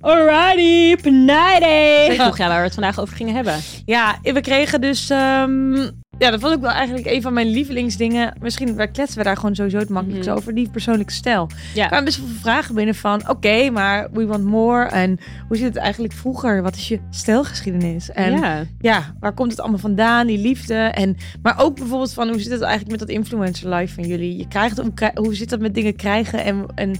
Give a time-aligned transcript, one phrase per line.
[0.00, 2.04] Alrighty, Pnijday.
[2.06, 3.54] Zeg vroeg ja, waar we het vandaag over gingen hebben.
[3.84, 5.10] Ja, we kregen dus...
[5.10, 5.74] ehm,
[6.18, 8.36] ja, dat vond ik wel eigenlijk een van mijn lievelingsdingen.
[8.40, 10.38] Misschien kletsen we daar gewoon sowieso het makkelijkst Mhm.
[10.38, 10.54] over.
[10.54, 11.50] Die persoonlijke stijl.
[11.74, 11.80] Ja.
[11.82, 13.28] Er kwamen best wel veel vragen binnen van...
[13.28, 14.84] Oké, maar we want more.
[14.84, 15.18] En
[15.48, 16.62] hoe zit het eigenlijk vroeger?
[16.62, 18.10] Wat is je stijlgeschiedenis?
[18.10, 18.62] En ja.
[18.80, 19.14] ja.
[19.20, 20.26] waar komt het allemaal vandaan?
[20.26, 20.74] Die liefde.
[20.74, 22.28] En, maar ook bijvoorbeeld van...
[22.28, 24.36] Hoe zit het eigenlijk met dat influencer life van jullie?
[24.36, 26.44] Je krijgt, hoe, hoe zit dat met dingen krijgen?
[26.44, 26.92] En, en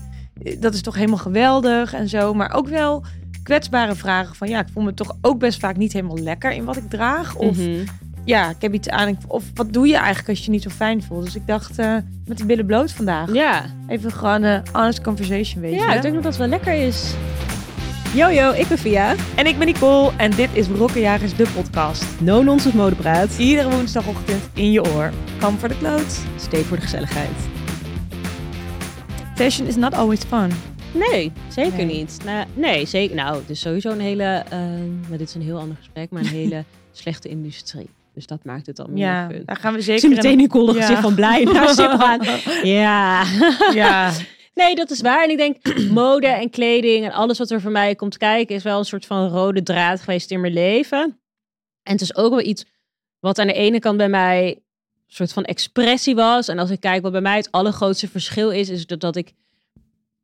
[0.59, 2.35] dat is toch helemaal geweldig en zo.
[2.35, 3.05] Maar ook wel
[3.43, 4.49] kwetsbare vragen van...
[4.49, 7.35] Ja, ik voel me toch ook best vaak niet helemaal lekker in wat ik draag.
[7.35, 7.85] Of Mhm.
[8.25, 9.19] ja, ik heb iets aan.
[9.27, 11.25] Of wat doe je eigenlijk als je je niet zo fijn voelt?
[11.25, 11.95] Dus ik dacht, eh,
[12.27, 13.33] met de billen bloot vandaag.
[13.33, 13.65] ja.
[13.89, 15.79] Even gewoon een honest conversation, weet je.
[15.79, 17.15] Ja, ik denk dat dat wel lekker is.
[18.15, 19.15] Yo, yo, ik ben Via.
[19.35, 22.05] En ik ben Nicole en dit is Brokkenjagers, de podcast.
[22.21, 23.39] No nonsense modepraat.
[23.39, 25.13] Iedere woensdagochtend in je oor.
[25.41, 26.19] Come for the clothes.
[26.37, 27.56] Stay voor de gezelligheid.
[29.37, 30.51] Fashion is not always fun.
[30.93, 31.97] Nee, zeker Nee.
[31.97, 32.19] niet.
[32.25, 33.17] Nou, nee, zeker.
[33.17, 34.43] Nou, het is sowieso een hele...
[34.51, 34.59] eh,
[35.09, 37.89] maar dit is een heel ander gesprek, maar een hele slechte industrie.
[38.15, 39.43] Dus dat maakt het dan meer Ja, fun.
[39.45, 40.09] daar gaan we Ik zeker...
[40.09, 40.81] meteen Nicole Ja.
[40.81, 42.21] gezicht van blij naar zip gaan.
[42.63, 43.25] Ja.
[43.75, 44.13] Ja,
[44.55, 45.25] Nee, dat is waar.
[45.25, 45.57] En ik denk,
[45.91, 49.07] mode en kleding en alles wat er voor mij komt kijken, is wel een soort
[49.07, 51.21] van rode draad geweest in mijn leven.
[51.83, 52.65] En het is ook wel iets
[53.21, 54.59] wat aan de ene kant bij mij
[55.07, 56.49] soort van expressie was.
[56.49, 59.33] En als ik kijk wat bij mij het allergrootste verschil is, is dat, dat ik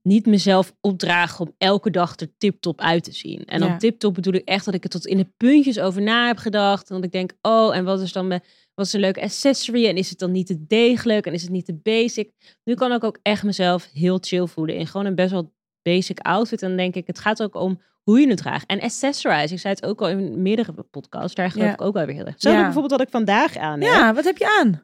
[0.03, 3.45] niet mezelf opdraag om elke dag er tip-top uit te zien.
[3.45, 3.69] En Ja.
[3.69, 6.37] dan tip-top bedoel ik echt dat ik er tot in de puntjes over na heb
[6.39, 6.89] gedacht.
[6.91, 8.43] En dat ik denk, oh, en wat is dan mijn,
[8.75, 9.87] wat is een leuke accessory?
[9.87, 11.27] En is het dan niet te degelijk?
[11.27, 12.31] En is het niet te basic?
[12.65, 16.19] Nu kan ik ook echt mezelf heel chill voelen in gewoon een best wel basic
[16.21, 16.63] outfit.
[16.63, 18.67] En dan denk ik, het gaat ook om hoe je het draagt.
[18.67, 21.73] En accessorize, ik zei het ook al in meerdere podcasts, daar geloof Ja.
[21.73, 22.35] ik ook wel weer heel erg.
[22.39, 22.57] Zo Ja.
[22.63, 23.93] bijvoorbeeld wat ik vandaag aan heb.
[23.93, 24.83] ja wat heb je aan?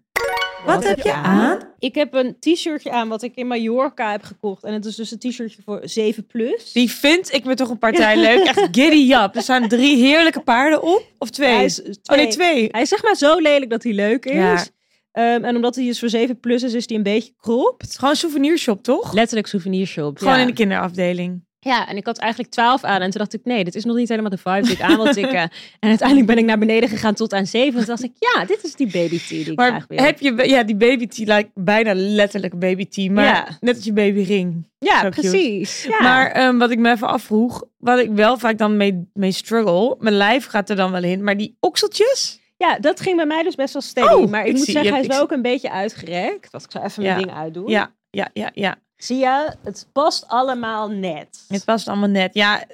[0.67, 1.59] Wat, heb je aan?
[1.79, 4.65] Ik heb een t-shirtje aan wat ik in Mallorca heb gekocht.
[4.65, 6.73] En het is dus een t-shirtje voor 7 plus.
[6.73, 8.47] Die vind ik me toch een partij leuk.
[8.47, 9.35] Echt giddy up.
[9.37, 11.03] Er staan drie heerlijke paarden op.
[11.19, 11.55] Of twee?
[11.55, 12.27] Hij is Oh nee, twee.
[12.29, 12.69] twee.
[12.71, 14.35] Hij is zeg maar zo lelijk dat hij leuk is.
[14.35, 14.65] Ja.
[15.13, 17.95] Ehm, en omdat hij dus voor 7 plus is, is hij een beetje kropt.
[17.95, 19.13] Gewoon een souvenirshop, toch?
[19.13, 20.19] Letterlijk souvenirshop.
[20.19, 20.41] Gewoon ja.
[20.41, 21.47] in de kinderafdeling.
[21.61, 23.01] Ja, en ik had eigenlijk 12 aan.
[23.01, 24.97] En toen dacht ik, nee, dit is nog niet helemaal de vibe die ik aan
[24.97, 25.39] wil tikken.
[25.81, 27.69] en uiteindelijk ben ik naar beneden gegaan tot aan 7.
[27.69, 29.99] En toen dacht ik, ja, dit is die baby tea die ik Maar graag wil.
[29.99, 33.57] heb je, ja, die baby tea lijkt bijna letterlijk baby tea, maar Ja.
[33.61, 34.69] net als je baby ring.
[34.79, 35.85] ja, zo precies.
[35.85, 36.03] Ja.
[36.03, 39.97] Maar ehm, wat ik me even afvroeg, wat ik wel vaak dan mee, mee struggle,
[39.99, 43.43] mijn lijf gaat er dan wel in, maar die okseltjes, ja, dat ging bij mij
[43.43, 44.15] dus best wel steady.
[44.15, 46.51] Oh, maar ik, ik moet zie- zeggen, hij is wel ook een beetje uitgerekt.
[46.53, 47.69] Dat ik zo even mijn ding uitdoen.
[47.69, 48.77] ja, ja, ja, ja.
[48.97, 51.45] Zie je, het past allemaal net.
[51.49, 52.35] Het past allemaal net.
[52.35, 52.65] Ja,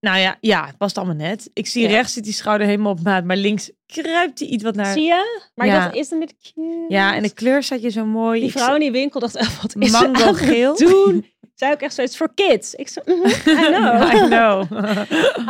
[0.00, 1.50] nou ja, ja, het past allemaal net.
[1.52, 1.88] Ik zie Ja.
[1.88, 4.92] rechts zit die schouder helemaal op maat, maar links kruipt hij iets wat naar.
[4.92, 5.48] Zie je?
[5.54, 5.80] Maar Ja.
[5.84, 6.84] dacht, is het met cute?
[6.88, 8.40] Ja, en de kleur zat je zo mooi.
[8.40, 10.76] Die vrouw in die winkel dacht, eh, wat is Mango geel.
[10.76, 11.26] doen?
[11.58, 12.74] Zij ook echt zoiets voor kids.
[12.74, 13.32] Ik zo, mhm, I
[13.74, 14.12] know.
[14.12, 14.64] I know.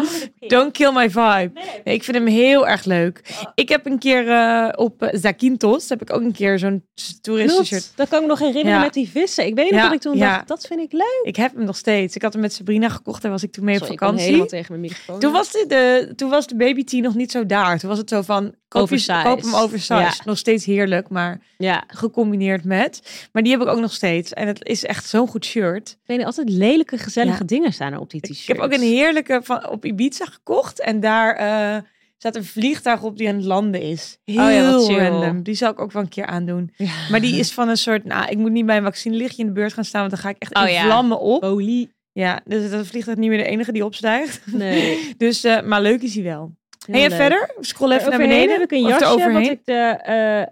[0.55, 1.51] Don't kill my vibe.
[1.85, 3.21] Nee, ik vind hem heel erg leuk.
[3.55, 6.85] Ik heb een keer eh, op eh, Zakynthos heb ik ook een keer zo'n
[7.21, 7.93] toeristenshirt.
[7.95, 8.81] Dat kan ik me nog herinneren Ja.
[8.85, 9.47] met die vissen.
[9.47, 10.35] Ik weet nog Ja, dat ik toen ja.
[10.35, 11.21] dacht, dat vind ik leuk.
[11.23, 12.15] Ik heb hem nog steeds.
[12.17, 13.23] Ik had hem met Sabrina gekocht.
[13.23, 14.27] Daar was ik toen mee Sorry, op ik vakantie.
[14.27, 15.21] helemaal tegen mijn microfoon.
[15.21, 17.79] Toen was, de, de, toen was de baby tea nog niet zo daar.
[17.79, 19.23] Toen was het zo van, koop, je, Oversized.
[19.23, 20.17] koop hem oversized.
[20.17, 20.25] Ja.
[20.25, 23.29] Nog steeds heerlijk, maar Ja, gecombineerd met.
[23.33, 24.33] Maar die heb ik ook nog steeds.
[24.33, 25.89] En het is echt zo'n goed shirt.
[25.91, 27.45] ik weet niet, altijd lelijke, gezellige Ja.
[27.47, 28.43] dingen staan er op die t-shirts.
[28.43, 30.81] Ik heb ook een heerlijke van, op Ibiza gekocht.
[30.81, 31.83] En daar eh,
[32.19, 34.19] staat een vliegtuig op die aan het landen is.
[34.25, 35.43] Heel Oh ja, wat random.
[35.43, 36.75] Die zal ik ook wel een keer aandoen.
[37.11, 38.05] Maar die is van een soort...
[38.05, 40.00] Nou, ik moet niet bij een vaccinelichtje in de beurt gaan staan.
[40.00, 41.43] Want dan ga ik echt Oh in vlammen op.
[41.43, 41.97] Olie.
[42.12, 44.41] Ja, dus dat vliegtuig niet meer de enige die opstijgt.
[44.47, 44.99] Nee.
[45.17, 46.56] Dus, eh, maar leuk is hij wel.
[46.87, 47.50] Heel en verder?
[47.61, 48.50] Scroll even naar beneden.
[48.53, 49.72] heb ik een Of jasje wat ik, de,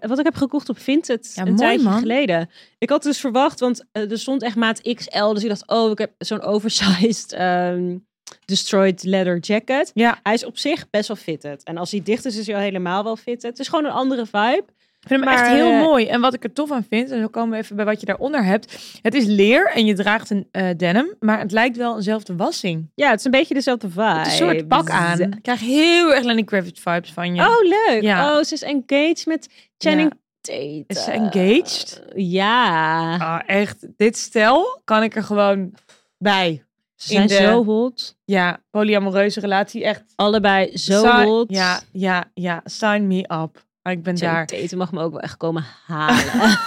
[0.01, 1.99] eh, wat ik heb gekocht op Vinted Ja, een mooi, tijdje man.
[1.99, 2.49] geleden.
[2.77, 5.33] Ik had dus verwacht, want eh, er stond echt maat XL.
[5.33, 7.97] Dus ik dacht, oh, ik heb zo'n oversized ehm,
[8.45, 9.91] destroyed leather jacket.
[9.93, 11.63] Ja, Hij is op zich best wel fitted.
[11.63, 13.43] En als hij dicht is, is hij al helemaal wel fitted.
[13.49, 14.65] Het is gewoon een andere vibe.
[15.09, 16.05] Ik vind hem Maar, echt heel eh, mooi.
[16.05, 18.05] En wat ik er tof aan vind, en dan komen we even bij wat je
[18.05, 18.99] daaronder hebt.
[19.01, 22.91] Het is leer en je draagt een eh, denim, maar het lijkt wel eenzelfde wassing.
[22.95, 24.19] Ja, het is een beetje dezelfde vibe.
[24.19, 25.19] Een soort pak aan.
[25.19, 27.41] Ik krijg heel erg Lenny Kravitz vibes van je.
[27.41, 28.01] Oh, leuk.
[28.01, 28.37] Ja.
[28.37, 30.83] Oh, ze is engaged met Channing Tate.
[30.87, 32.01] Is ze engaged?
[32.15, 33.15] Ja.
[33.17, 35.73] Ah, echt, dit stel kan ik er gewoon
[36.17, 36.61] bij.
[36.95, 38.15] Ze zijn de- zo hot.
[38.25, 40.03] Ja, polyamoreuze relatie, echt.
[40.15, 41.45] Allebei zo hot.
[41.49, 43.65] Ja, ja, ja, sign me up.
[43.87, 44.59] Maar ik ben Channing daar.
[44.61, 46.23] Tate mag me ook wel echt komen halen.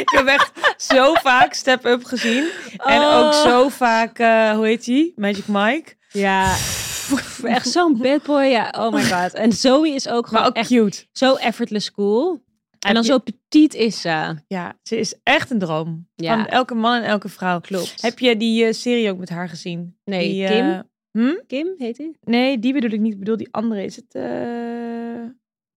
[0.00, 2.48] Ik heb echt zo vaak Step Up gezien.
[2.76, 3.16] En Oh.
[3.26, 5.12] ook zo vaak, eh, hoe heet die?
[5.16, 5.94] Magic Mike.
[6.08, 6.54] Ja.
[7.44, 8.42] Echt zo'n bad boy.
[8.44, 9.32] Ja, oh my god.
[9.34, 11.06] En Zoe is ook gewoon ook echt cute.
[11.12, 12.42] zo effortless cool.
[12.78, 14.36] En dan je- zo petit is ze.
[14.46, 16.08] Ja, ze is echt een droom.
[16.14, 16.34] Ja.
[16.36, 17.60] Van elke man en elke vrouw.
[17.60, 18.02] Klopt.
[18.02, 19.96] Heb je die eh, serie ook met haar gezien?
[20.04, 20.70] Nee, Die, Kim?
[20.70, 20.78] eh,
[21.12, 21.34] hm?
[21.46, 22.14] Kim heet hij?
[22.20, 23.12] Nee, die bedoel ik niet.
[23.12, 23.84] Ik bedoel die andere.
[23.84, 24.14] Is het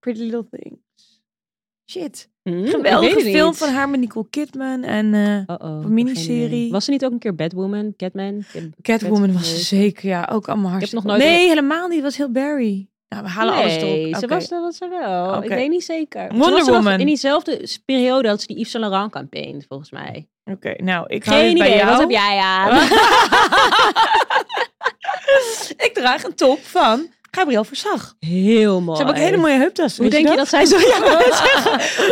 [0.06, 0.80] Pretty Little Things?
[1.92, 2.30] Shit.
[2.44, 3.58] Hm, Geweldige ik film niet.
[3.58, 4.84] van haar met Nicole Kidman.
[4.84, 6.72] En eh, Oh-oh, Een miniserie.
[6.72, 8.44] Was ze niet ook een keer Batwoman, Catman?
[8.52, 10.08] Cat- Catwoman was ze zeker.
[10.10, 11.08] Ja, ook allemaal hartstikke...
[11.08, 11.96] nog nooit- Nee, helemaal niet.
[11.96, 12.88] Het was heel Barry.
[13.10, 14.16] Nou, we halen alles Nee, erop.
[14.20, 15.44] ze was, dat was ze wel.
[15.44, 16.22] Ik weet niet zeker.
[16.32, 17.00] Ze Wonder was Woman.
[17.00, 20.28] In diezelfde periode had ze die Yves Saint Laurent campaign, volgens mij.
[20.52, 21.90] Oké, nou, ik Geen het bij idee, jou.
[21.92, 22.78] wat heb jij aan?
[25.88, 28.16] ik draag een top van Gabriel Verzag.
[28.20, 28.98] Heel mooi.
[28.98, 30.02] Ze hebben ook hele mooie heuptassen.
[30.04, 31.02] Hoe denk je dat zij zeggen.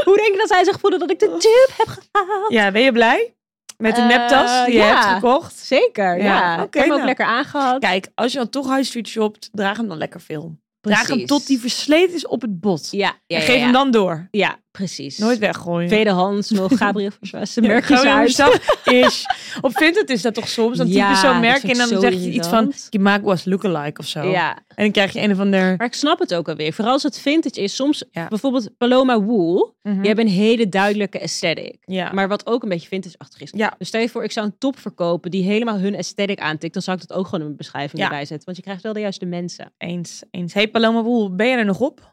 [0.03, 2.51] Hoe denk je dat zij zich voelde dat ik de tube heb gehaald?
[2.53, 3.35] Ja, ben je blij?
[3.77, 5.55] Met de Eh, neptas die je hebt gekocht?
[5.57, 6.57] Zeker, ja.
[6.57, 7.05] Ik oké, heb hem ook nou.
[7.05, 7.79] lekker aangehad.
[7.79, 10.57] Kijk, als je dan toch high street shopt, draag hem dan lekker veel.
[10.81, 12.87] Draag hem tot die versleten is op het bot.
[12.91, 14.27] Ja, ja, en ja, geef hem dan door.
[14.31, 15.17] Ja, precies.
[15.17, 15.87] Nooit weggooien.
[15.87, 17.53] Tweedehands nog Gabriel Verzwaas.
[17.53, 18.61] Ja, merkjes Gabriel uit.
[18.85, 19.25] Is.
[19.61, 20.77] Op Vinted is dat toch soms?
[20.77, 22.73] Dan typ Ja, je zo'n merk en dan zo zeg je iets van...
[22.89, 24.23] Je maakt was lookalike of zo.
[24.31, 25.75] Ja, En dan krijg je een of ander...
[25.77, 26.73] maar ik snap het ook alweer.
[26.73, 27.75] Vooral als het vintage is.
[27.75, 28.27] Soms Ja.
[28.27, 29.75] bijvoorbeeld Paloma Wool.
[29.81, 29.95] Mhm.
[29.97, 31.77] Die hebben een hele duidelijke aesthetic.
[31.85, 32.11] Ja.
[32.13, 33.51] Maar wat ook een beetje vintage-achtig is.
[33.55, 33.73] Ja.
[33.77, 36.73] Dus stel je voor, ik zou een top verkopen die helemaal hun aesthetic aantikt.
[36.73, 38.45] Dan zou ik dat ook gewoon in mijn beschrijving erbij zetten.
[38.45, 39.73] Want je krijgt wel de juiste mensen.
[39.77, 40.53] Eens, eens.
[40.53, 42.11] Hey Paloma Woel, ben je er nog op?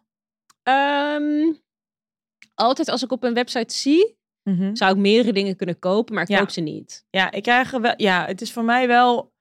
[0.62, 1.52] Ehm,
[2.60, 4.74] altijd als ik op een website zie, Mhm.
[4.74, 6.14] zou ik meerdere dingen kunnen kopen.
[6.14, 6.38] Maar ik Ja.
[6.38, 7.04] koop ze niet.
[7.10, 7.94] Ja, ik krijg wel.
[7.96, 9.32] Ja, het is voor mij wel.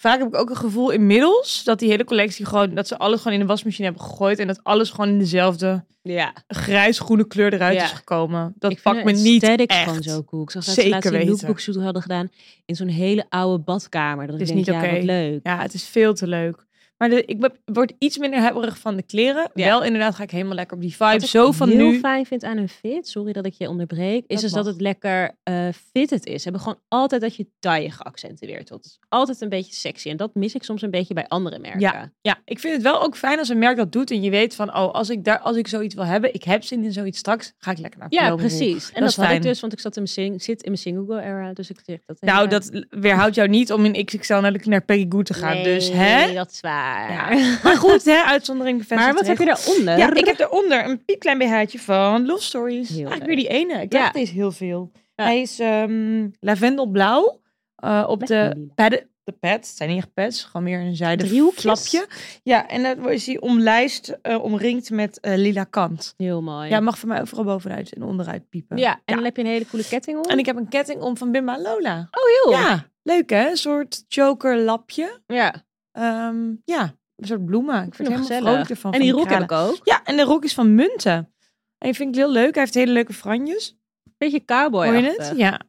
[0.00, 3.18] Vaak heb ik ook een gevoel inmiddels dat die hele collectie gewoon dat ze alles
[3.18, 6.32] gewoon in de wasmachine hebben gegooid en dat alles gewoon in dezelfde Ja.
[6.48, 7.84] grijs-groene kleur eruit Ja.
[7.84, 8.54] is gekomen.
[8.58, 9.72] Dat ik pakt me niet echt.
[9.72, 10.42] gewoon zo cool.
[10.42, 12.28] Ik zag dat Zeker ze laatst een lookbook hadden gedaan
[12.64, 14.26] in zo'n hele oude badkamer.
[14.26, 14.98] Dat ik is denk, niet ja, oké.
[15.04, 15.40] leuk.
[15.42, 16.65] Ja, het is veel te leuk.
[16.98, 19.50] Maar de, ik word iets minder hebberig van de kleren.
[19.54, 19.66] Ja.
[19.66, 21.22] Wel inderdaad ga ik helemaal lekker op die Wat vibe.
[21.24, 21.98] ik Zo van heel nu.
[21.98, 24.80] fijn vind aan hun fit, sorry dat ik je onderbreek, is Dat dus dat het
[24.80, 26.44] lekker eh fitted is.
[26.44, 28.98] Hebben gewoon altijd dat je taille geaccentueerd wordt.
[29.08, 30.08] Altijd een beetje sexy.
[30.08, 31.80] En dat mis ik soms een beetje bij andere merken.
[31.80, 32.12] Ja.
[32.20, 34.54] Ja, ik vind het wel ook fijn als een merk dat doet en je weet
[34.54, 37.18] van, oh, als ik daar, als ik zoiets wil hebben, ik heb zin in zoiets
[37.18, 38.92] straks, ga ik lekker naar Ja, precies.
[38.92, 41.04] En Dat dat, had ik dus, want ik zat in mijn zit in mijn single
[41.06, 41.52] girl era.
[41.52, 42.20] Dus ik zeg dat.
[42.20, 45.62] Nou, dat weerhoudt jou niet om in XXL naar, naar Peggy Goo te gaan.
[45.62, 46.32] dus, hè?
[46.34, 46.85] dat is waar.
[47.08, 47.28] Ja.
[47.62, 48.22] Maar goed, hè?
[48.22, 49.98] Uitzondering bevestigt Maar wat heb je daaronder?
[49.98, 52.88] Ja, ik heb daaronder een piepklein BH'tje van Love Stories.
[52.88, 53.36] Heel Eigenlijk leuk.
[53.36, 53.82] weer die ene.
[53.82, 53.98] Ik Ja.
[54.00, 54.90] dacht deze heel veel.
[55.14, 55.24] Ja.
[55.24, 57.40] Hij is ehm, lavendelblauw.
[57.76, 59.10] eh, op de padden.
[59.24, 61.62] De pads, het zijn niet echt pads, gewoon meer een zijde Driehoekjes?
[61.88, 62.08] flapje.
[62.42, 66.14] Ja, en dan is hij omlijst, eh, omringd met eh, lila kant.
[66.16, 66.68] Heel mooi.
[66.68, 68.76] Ja, mag voor mij overal bovenuit en onderuit piepen.
[68.76, 70.24] Ja, en dan heb je een hele coole ketting om.
[70.30, 71.98] En ik heb een ketting om van Bimba Lola.
[72.10, 72.60] Oh, heel.
[72.60, 73.50] Ja, leuk hè?
[73.50, 75.20] Een soort choker lapje.
[75.26, 75.54] ja.
[75.96, 77.86] Ehm, ja, een soort bloemen.
[77.86, 78.48] Ik vind het hem helemaal gezellig.
[78.48, 78.92] vrolijk ervan.
[78.92, 79.80] en die rok heb ik ook.
[79.82, 81.32] Ja, en de rok is van Munten.
[81.78, 82.54] En die vind ik heel leuk.
[82.54, 83.78] Hij heeft hele leuke franjes.
[84.18, 85.32] Beetje cowboy Hoor je het?
[85.36, 85.60] Ja.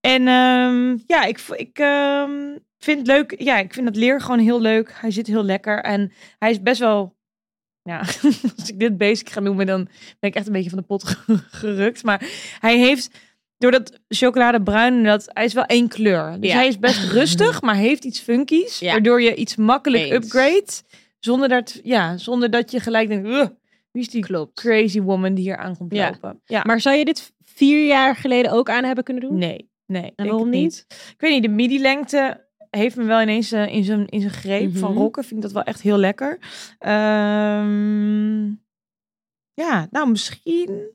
[0.00, 3.42] En ehm, ja, ik, ik ehm, vind het leuk.
[3.42, 4.92] Ja, ik vind het leer gewoon heel leuk.
[4.94, 5.82] Hij zit heel lekker.
[5.82, 7.14] En hij is best wel...
[7.82, 7.98] Ja,
[8.56, 9.84] als ik dit basic ga noemen, dan
[10.18, 11.04] ben ik echt een beetje van de pot
[11.60, 12.02] gerukt.
[12.02, 12.28] Maar
[12.60, 13.10] hij heeft...
[13.58, 16.36] Door dat chocoladebruin, en dat, hij is wel één kleur.
[16.40, 16.56] Dus Ja.
[16.56, 18.78] hij is best rustig, maar heeft iets funkies.
[18.78, 18.90] Ja.
[18.92, 20.24] Waardoor je iets makkelijk Eens.
[20.24, 20.66] upgrade.
[21.18, 23.28] Zonder dat, ja, zonder dat je gelijk denkt...
[23.28, 23.48] "Ugh,
[23.92, 24.60] wie is die Klopt.
[24.60, 26.40] crazy woman die hier aan komt lopen?
[26.44, 26.62] Ja.
[26.66, 29.38] Maar zou je dit vier jaar geleden ook aan hebben kunnen doen?
[29.38, 30.12] Nee, nee.
[30.16, 30.84] En waarom niet?
[30.88, 34.76] Ik weet niet, de midi-lengte heeft me wel ineens eh, in zijn in zijn greep
[34.76, 35.00] van Mhm.
[35.00, 35.22] rokken.
[35.24, 36.38] Vind ik dat wel echt heel lekker.
[36.78, 38.46] Ehm,
[39.54, 40.94] ja, nou misschien...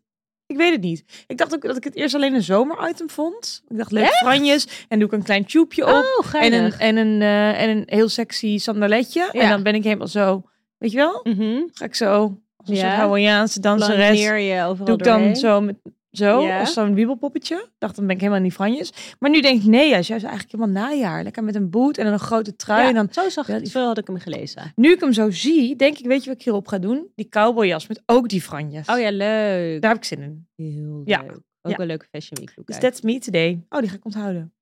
[0.52, 1.04] Ik weet het niet.
[1.28, 3.64] Ik dacht ook dat ik het eerst alleen een zomer-item vond.
[3.68, 4.86] Ik dacht, leuk franjes.
[4.88, 6.24] En doe ik een klein tjoepje op.
[6.24, 9.30] Oh, en, een, en, een, eh, en een heel sexy sandaletje.
[9.32, 10.44] En dan ben ik helemaal zo...
[10.78, 11.20] Weet je wel?
[11.24, 11.62] Mhm.
[11.74, 12.38] Ga ik zo...
[12.56, 12.82] Als een Ja.
[12.82, 14.20] soort Hawaiiaanse danseres.
[14.20, 15.36] Doe ik dan doorheen.
[15.36, 15.76] zo met
[16.12, 16.60] zo, Ja.
[16.60, 17.68] als zo'n wiebelpoppetje.
[17.78, 19.16] Dacht, dan ben ik helemaal die franjes.
[19.20, 21.24] Maar nu denk ik, nee, juist, juist eigenlijk helemaal najaar.
[21.24, 22.82] Lekker met een boot en dan een grote trui.
[22.82, 24.72] Ja, En dan, zo zag Ja, ik, die- zo had ik hem gelezen.
[24.76, 27.08] nu ik hem zo zie, denk ik, weet je wat ik hierop ga doen?
[27.16, 28.88] Die cowboyjas met ook die franjes.
[28.88, 29.82] Oh ja, leuk.
[29.82, 30.48] Daar heb ik zin in.
[30.56, 31.22] Heel Ja.
[31.22, 31.40] leuk.
[31.62, 32.66] Ook een leuke fashion week look.
[32.68, 32.84] Dus uit.
[32.86, 33.66] that's me today.
[33.70, 34.54] Oh, die ga ik onthouden.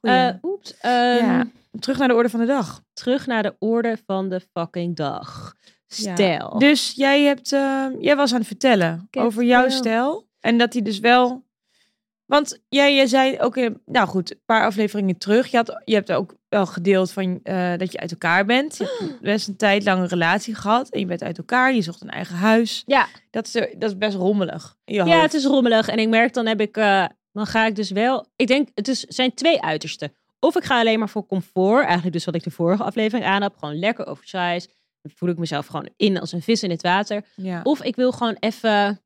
[0.00, 0.76] Eh, oeps.
[0.80, 1.44] ehm.
[1.78, 2.82] Terug naar de orde van de dag.
[2.92, 5.54] Terug naar de orde van de fucking dag.
[5.86, 6.58] Stijl.
[6.58, 10.27] Dus jij, hebt, eh, jij was aan het vertellen over jouw stijl.
[10.40, 11.46] En dat hij dus wel...
[12.26, 15.46] Want jij, jij zei ook, in, nou goed, een paar afleveringen terug.
[15.46, 18.76] Je, had, je hebt ook wel gedeeld van, eh, dat je uit elkaar bent.
[18.76, 20.88] Je hebt best een tijd lang een relatie gehad.
[20.88, 21.74] En je bent uit elkaar.
[21.74, 22.82] Je zocht een eigen huis.
[22.86, 23.06] Ja.
[23.30, 25.22] Dat is, er- dat is best rommelig Ja, hoofd.
[25.22, 25.88] het is rommelig.
[25.88, 28.26] En ik merk dan heb ik, eh, dan ga ik dus wel.
[28.36, 30.12] Ik denk, het is, zijn twee uitersten.
[30.40, 31.84] Of ik ga alleen maar voor comfort.
[31.84, 33.56] Eigenlijk dus wat ik de vorige aflevering aan heb.
[33.58, 34.74] Gewoon lekker oversized.
[35.02, 37.24] Dan voel ik mezelf gewoon in als een vis in het water.
[37.36, 37.60] Ja.
[37.62, 39.00] Of ik wil gewoon even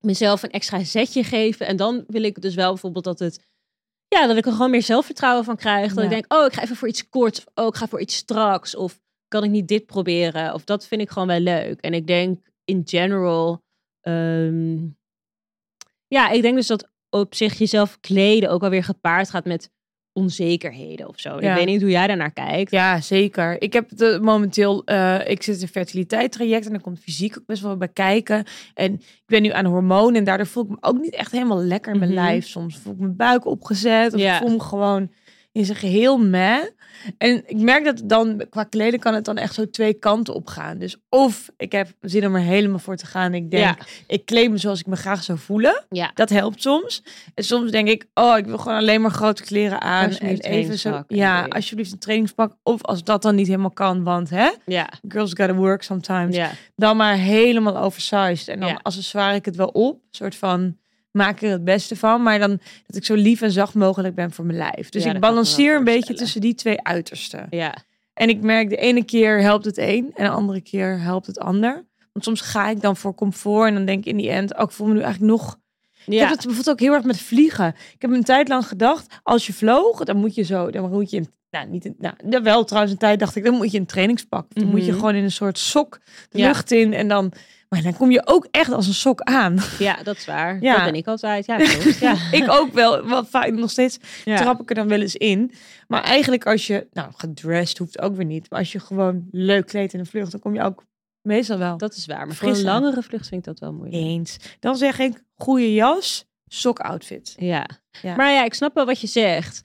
[0.00, 1.66] mezelf een extra zetje geven.
[1.66, 3.44] En dan wil ik dus wel bijvoorbeeld dat het,
[4.08, 5.88] ja, dat ik er gewoon meer zelfvertrouwen van krijg.
[5.88, 6.02] Dat Ja.
[6.02, 7.38] ik denk, oh, ik ga even voor iets korts.
[7.38, 8.76] Of, oh, ik ga voor iets straks.
[8.76, 10.54] Of kan ik niet dit proberen?
[10.54, 11.80] Of dat vind ik gewoon wel leuk.
[11.80, 13.62] En ik denk in general,
[14.00, 14.76] ehm,
[16.06, 19.70] ja, ik denk dus dat op zich jezelf kleden ook alweer gepaard gaat met
[20.16, 21.40] onzekerheden of zo.
[21.40, 21.50] Ja.
[21.50, 22.70] Ik weet niet hoe jij daarnaar kijkt.
[22.70, 23.62] Ja, zeker.
[23.62, 27.46] Ik heb de, momenteel, eh, ik zit in een fertiliteitstraject en er komt fysiek ook
[27.46, 28.44] best wel bij kijken.
[28.74, 31.62] En ik ben nu aan hormonen en daardoor voel ik me ook niet echt helemaal
[31.62, 32.20] lekker in mijn Mhm.
[32.20, 32.46] lijf.
[32.46, 34.34] Soms voel ik mijn buik opgezet of Ja.
[34.34, 35.10] ik voel me gewoon
[35.56, 36.58] in zijn geheel meh.
[37.18, 40.34] En ik merk dat het dan qua kleden kan het dan echt zo twee kanten
[40.34, 40.78] op gaan.
[40.78, 43.34] Dus of ik heb zin om er helemaal voor te gaan.
[43.34, 43.76] Ik denk, Ja.
[44.06, 45.84] ik kleed me zoals ik me graag zou voelen.
[45.88, 46.10] Ja.
[46.14, 47.02] Dat helpt soms.
[47.34, 50.10] En soms denk ik, oh, ik wil gewoon alleen maar grote kleren aan.
[50.10, 51.02] En even zo.
[51.08, 52.56] Ja, alsjeblieft een trainingspak.
[52.62, 54.88] Of als dat dan niet helemaal kan, want hè, Ja.
[55.08, 56.36] girls gotta work sometimes.
[56.36, 56.50] Ja.
[56.76, 58.48] Dan maar helemaal oversized.
[58.48, 60.00] En dan accessoire ik het wel op.
[60.10, 60.76] soort van
[61.16, 62.22] maak er het beste van.
[62.22, 64.88] Maar dan dat ik zo lief en zacht mogelijk ben voor mijn lijf.
[64.88, 67.46] Dus Ja, ik ik balanceer een beetje tussen die twee uitersten.
[67.50, 67.74] Ja.
[68.14, 71.38] En ik merk de ene keer helpt het een en de andere keer helpt het
[71.38, 71.84] ander.
[72.12, 74.62] Want soms ga ik dan voor comfort en dan denk ik in die end, oh,
[74.62, 75.58] ik voel me nu eigenlijk nog
[76.06, 76.20] ik Ja.
[76.20, 77.68] heb het bijvoorbeeld ook heel erg met vliegen.
[77.94, 81.10] Ik heb een tijd lang gedacht, als je vloog, dan moet je zo, dan moet
[81.10, 83.78] je, in- nou niet, in, nou wel trouwens een tijd dacht ik, dan moet je
[83.78, 84.46] een trainingspak.
[84.54, 84.98] Dan moet je Mhm.
[85.00, 85.98] gewoon in een soort sok
[86.30, 86.46] de Ja.
[86.46, 87.32] lucht in en dan,
[87.68, 89.58] maar dan kom je ook echt als een sok aan.
[89.78, 90.62] Ja, dat is waar.
[90.62, 90.74] Ja.
[90.76, 91.46] Dat ben ik altijd.
[91.46, 91.98] Ja, klopt.
[91.98, 92.16] ja.
[92.40, 94.36] ik ook wel, wat vaak nog steeds Ja.
[94.36, 95.52] trap ik er dan wel eens in.
[95.88, 99.66] Maar eigenlijk als je, nou gedressed hoeft ook weer niet, maar als je gewoon leuk
[99.66, 100.84] kleedt in een vlucht, dan kom je ook
[101.22, 102.26] meestal wel Dat is waar.
[102.26, 104.02] Maar voor een langere vlucht vind ik dat wel moeilijk.
[104.02, 104.36] eens.
[104.60, 107.34] Dan zeg ik, goede jas, sok outfit.
[107.38, 107.66] Ja.
[108.02, 108.16] Ja.
[108.16, 109.62] Maar ja, ik snap wel wat je zegt.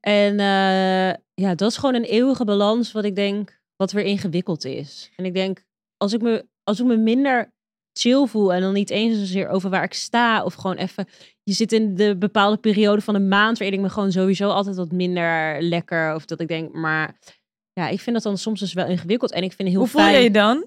[0.00, 4.64] En eh, ja, dat is gewoon een eeuwige balans wat ik denk, wat weer ingewikkeld
[4.64, 5.10] is.
[5.16, 5.64] En ik denk,
[5.96, 7.52] als ik me, als ik me minder
[7.92, 11.08] chill voel en dan niet eens zozeer over waar ik sta of gewoon even,
[11.42, 14.76] je zit in de bepaalde periode van een maand waarin ik me gewoon sowieso altijd
[14.76, 17.18] wat minder lekker of dat ik denk, maar
[17.72, 19.88] ja, ik vind dat dan soms dus wel ingewikkeld en ik vind het heel Hoe
[19.88, 20.64] voel je je dan?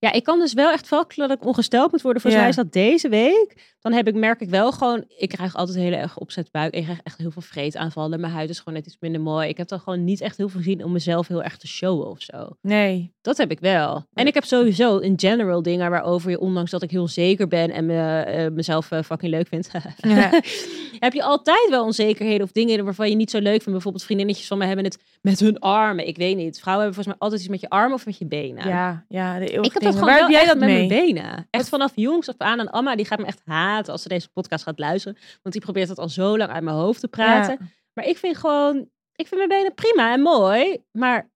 [0.00, 2.22] Ja, ik kan dus wel echt vakkelen dat ik ongesteld moet worden.
[2.22, 2.48] Volgens Ja.
[2.48, 3.76] is dat deze week.
[3.80, 6.74] Dan heb ik, merk ik wel gewoon, ik krijg altijd heel erg opzet buik.
[6.74, 8.20] Ik krijg echt heel veel vreedaanvallen.
[8.20, 9.48] Mijn huid is gewoon net iets minder mooi.
[9.48, 12.06] Ik heb dan gewoon niet echt heel veel zin om mezelf heel erg te showen
[12.08, 12.48] of zo.
[12.62, 13.12] Nee.
[13.20, 14.06] Dat heb ik wel.
[14.12, 17.70] En ik heb sowieso in general dingen waarover je, ondanks dat ik heel zeker ben
[17.70, 20.30] en me, eh, mezelf eh, fucking leuk vind, Ja.
[20.98, 23.70] heb je altijd wel onzekerheden of dingen waarvan je niet zo leuk vindt.
[23.70, 26.06] Bijvoorbeeld vriendinnetjes van me hebben het met hun armen.
[26.06, 26.60] Ik weet niet.
[26.60, 28.68] Vrouwen hebben volgens mij altijd iets met je armen of met je benen.
[28.68, 30.08] Ja, ja, de Ik heb dingen.
[30.08, 31.46] gewoon Waar heb jij dat met mijn benen.
[31.50, 32.58] Echt vanaf jongs af aan.
[32.60, 35.18] En Amma die gaat me echt haten als ze deze podcast gaat luisteren.
[35.42, 37.56] Want die probeert het al zo lang uit mijn hoofd te praten.
[37.60, 37.66] Ja.
[37.94, 38.76] Maar ik vind gewoon,
[39.14, 40.78] ik vind mijn benen prima en mooi.
[40.92, 41.30] Maar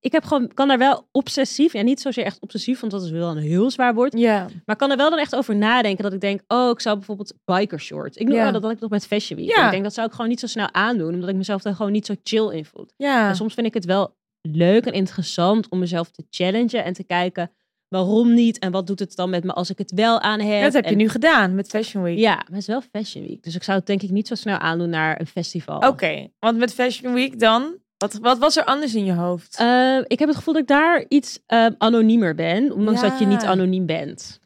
[0.00, 3.10] ik heb gewoon, kan daar wel obsessief, en niet zozeer echt obsessief, want dat is
[3.10, 4.18] wel een heel zwaar woord.
[4.18, 6.96] Ja, Maar kan er wel dan echt over nadenken dat ik denk, oh, ik zou
[6.96, 8.16] bijvoorbeeld biker shorts.
[8.16, 8.42] Ik noem Ja.
[8.42, 9.48] wel dat, dat ik nog met Fashion Week.
[9.56, 9.64] Ja.
[9.64, 11.92] Ik denk dat zou ik gewoon niet zo snel aandoen, omdat ik mezelf daar gewoon
[11.92, 12.88] niet zo chill in voel.
[12.96, 13.28] ja.
[13.28, 17.04] En soms vind ik het wel leuk en interessant om mezelf te challengen en te
[17.04, 17.50] kijken
[17.90, 20.62] waarom niet en wat doet het dan met me als ik het wel aan heb.
[20.62, 22.18] dat heb je En- nu gedaan met Fashion Week.
[22.18, 24.34] Ja, maar het is wel Fashion Week, dus ik zou het denk ik niet zo
[24.34, 25.78] snel aandoen naar een festival.
[25.78, 29.56] Oké, want met Fashion Week dan, wat, wat was er anders in je hoofd?
[29.58, 33.26] Eh, ik heb het gevoel dat ik daar iets eh, anoniemer ben, ondanks dat je
[33.26, 34.38] niet anoniem bent.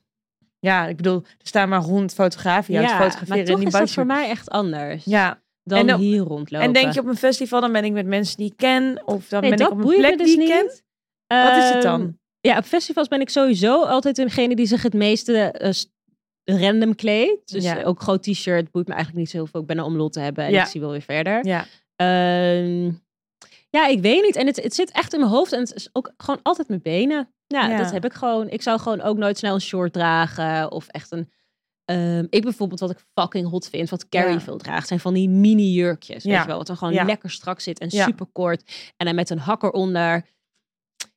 [0.59, 2.75] ja, ik bedoel, er staan maar honderd fotografen.
[2.75, 6.21] Ja, het fotograferen maar toch is dat voor mij echt anders Ja, dan En hier
[6.23, 6.67] rondlopen.
[6.67, 9.03] en denk je op een festival, dan ben ik met mensen die ik ken.
[9.05, 10.83] Of dan nee, ben ik op een plek dus die ik niet.
[11.27, 11.43] ken.
[11.45, 12.19] Wat is het Ehm, dan?
[12.47, 17.53] Ja, op festivals ben ik sowieso altijd degene die zich het meeste eh, random kleedt.
[17.53, 17.83] Dus Ja.
[17.83, 19.61] ook groot t-shirt boeit me eigenlijk niet zo heel veel.
[19.61, 20.63] Ik ben er om lol te hebben en Ja.
[20.63, 21.47] ik zie wel weer verder.
[21.47, 22.85] Ja, Ehm,
[23.71, 24.37] ja, ik weet niet.
[24.37, 26.83] En het, het zit echt in mijn hoofd en het is ook gewoon altijd mijn
[26.83, 27.33] benen.
[27.47, 27.77] Ja, Ja.
[27.77, 28.49] dat heb ik gewoon.
[28.49, 31.31] Ik zou gewoon ook nooit snel een short dragen of echt een...
[31.85, 34.41] ehm, ik bijvoorbeeld, wat ik fucking hot vind, wat Carrie Ja.
[34.41, 36.25] veel draagt, zijn van die mini jurkjes.
[36.25, 36.41] Weet Ja.
[36.41, 37.05] je wel, wat er gewoon Ja.
[37.05, 38.93] lekker strak zit en super kort.
[38.97, 40.27] En dan met een hak eronder.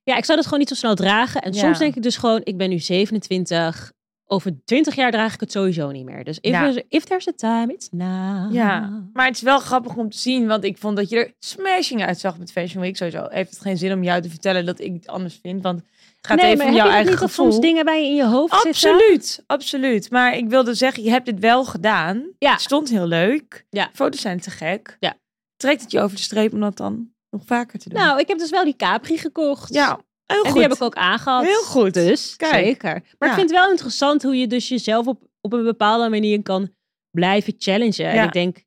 [0.08, 1.42] Ja, ik zou dat gewoon niet zo snel dragen.
[1.42, 1.60] En Ja.
[1.60, 3.92] soms denk ik dus gewoon, ik ben nu 27.
[4.30, 6.24] Over 20 jaar draag ik het sowieso niet meer.
[6.24, 6.62] Dus if, Ja.
[6.62, 8.54] there's, if there's a time, it's now.
[8.54, 9.04] Ja.
[9.14, 12.06] maar het is wel grappig om te zien, want ik vond dat je er smashing
[12.06, 12.98] uitzag met Fashion Week.
[12.98, 15.80] Sowieso heeft het geen zin om jou te vertellen dat ik het anders vind, want
[15.80, 17.52] het gaat nee, even maar om jouw eigen niet dat gevoel.
[17.52, 18.70] soms dingen bij je in je hoofd zitten?
[18.92, 20.12] Absoluut, absoluut.
[20.12, 22.28] Maar ik wilde zeggen, je hebt dit wel gedaan.
[22.38, 22.52] Ja.
[22.52, 23.66] Het stond heel leuk.
[23.70, 23.90] Ja.
[23.94, 24.98] Foto's zijn te gek.
[25.00, 25.16] Ja.
[25.58, 28.00] Trekt het je over de streep om dat dan nog vaker te doen?
[28.00, 29.74] Nou, ik heb dus wel die Capri gekocht.
[29.74, 29.88] ja,
[30.26, 30.54] heel en goed.
[30.54, 31.44] die heb ik ook aangehad.
[31.44, 31.94] Heel goed.
[31.94, 32.54] Dus, Kijk.
[32.66, 32.92] zeker.
[32.92, 33.26] Maar Ja.
[33.28, 36.70] ik vind het wel interessant hoe je dus jezelf op, op een bepaalde manier kan
[37.12, 38.06] blijven challengen.
[38.06, 38.64] En ik denk,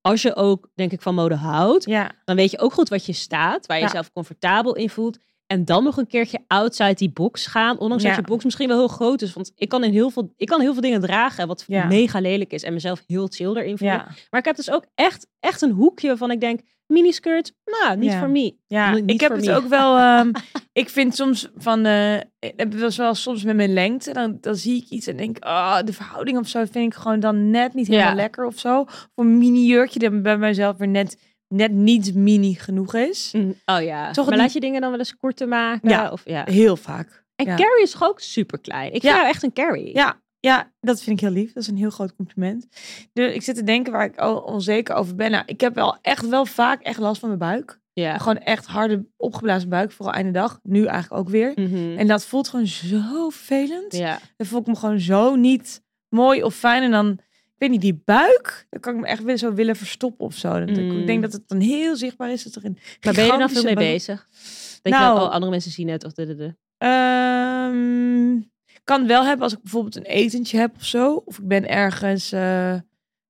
[0.00, 3.06] als je ook, denk ik, van mode houdt, Ja, dan weet je ook goed wat
[3.06, 5.18] je staat, waar je jezelf comfortabel in voelt.
[5.46, 7.78] En dan nog een keertje outside die box gaan.
[7.78, 9.32] Ondanks dat je box misschien wel heel groot is.
[9.32, 12.52] Want ik kan, in heel veel, ik kan heel veel dingen dragen wat mega lelijk
[12.52, 12.62] is.
[12.62, 14.06] En mezelf heel chill erin voelen.
[14.30, 16.60] Maar ik heb dus ook echt, echt een hoekje waarvan ik denk...
[16.92, 18.54] Miniskirt, nou, niet voor me.
[18.66, 19.00] ja.
[19.06, 19.54] Ik heb het me.
[19.54, 19.96] ook wel.
[19.98, 20.30] ehm,
[20.72, 21.86] ik vind soms van.
[21.86, 24.12] ik heb het wel soms met mijn lengte.
[24.12, 25.38] Dan, dan zie ik iets en denk.
[25.38, 28.14] ah de verhouding of zo vind ik gewoon dan net niet helemaal Ja.
[28.14, 28.84] lekker of zo.
[29.14, 33.30] Voor een mini jurkje dat bij mijzelf weer net, net niet mini genoeg is.
[33.32, 34.10] Mm, Oh ja.
[34.10, 35.88] Toch maar laat je dingen dan wel eens korter maken?
[35.88, 36.10] Ja.
[36.10, 36.44] Of, ja.
[36.44, 37.24] Heel vaak.
[37.36, 37.56] En ja.
[37.56, 38.86] Carrie is ook super klein?
[38.86, 39.14] Ik vind Ja.
[39.14, 39.94] jou echt een Carrie.
[39.94, 41.52] Ja, ja, dat vind ik heel lief.
[41.52, 42.68] Dat is een heel groot compliment.
[43.12, 45.30] Dus ik zit te denken waar ik al onzeker over ben.
[45.30, 47.80] Nou, ik heb wel echt wel vaak echt last van mijn buik.
[47.92, 48.18] Ja.
[48.18, 50.60] Gewoon echt harde opgeblazen buik, vooral einde dag.
[50.62, 51.52] Nu eigenlijk ook weer.
[51.54, 51.98] Mhm.
[51.98, 53.96] En dat voelt gewoon zo vervelend.
[53.96, 54.18] ja.
[54.36, 56.82] Dan voel ik me gewoon zo niet mooi of fijn.
[56.82, 59.76] En dan, ik weet niet, die buik, dan kan ik me echt weer zo willen
[59.76, 60.58] verstoppen of zo.
[60.64, 60.98] Dat ik- Mm.
[61.00, 62.42] Ik denk dat het dan heel zichtbaar is.
[62.44, 64.28] Dat er een Maar ben je er dan veel mee bezig?
[64.82, 66.54] Dat je Nou- wel, oh, andere mensen zien het of de, de, de.
[66.78, 68.40] Ehm,
[68.84, 71.14] kan wel hebben als ik bijvoorbeeld een etentje heb of zo.
[71.24, 72.74] Of ik ben ergens eh,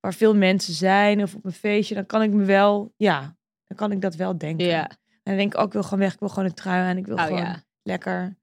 [0.00, 1.94] waar veel mensen zijn of op een feestje.
[1.94, 3.20] Dan kan ik me wel, ja,
[3.66, 4.66] dan kan ik dat wel denken.
[4.66, 4.88] Ja.
[4.88, 6.12] En dan denk ik ook, ik wil gewoon weg.
[6.12, 6.96] Ik wil gewoon een trui aan.
[6.96, 7.62] Ik wil Oh gewoon ja.
[7.82, 8.36] lekker.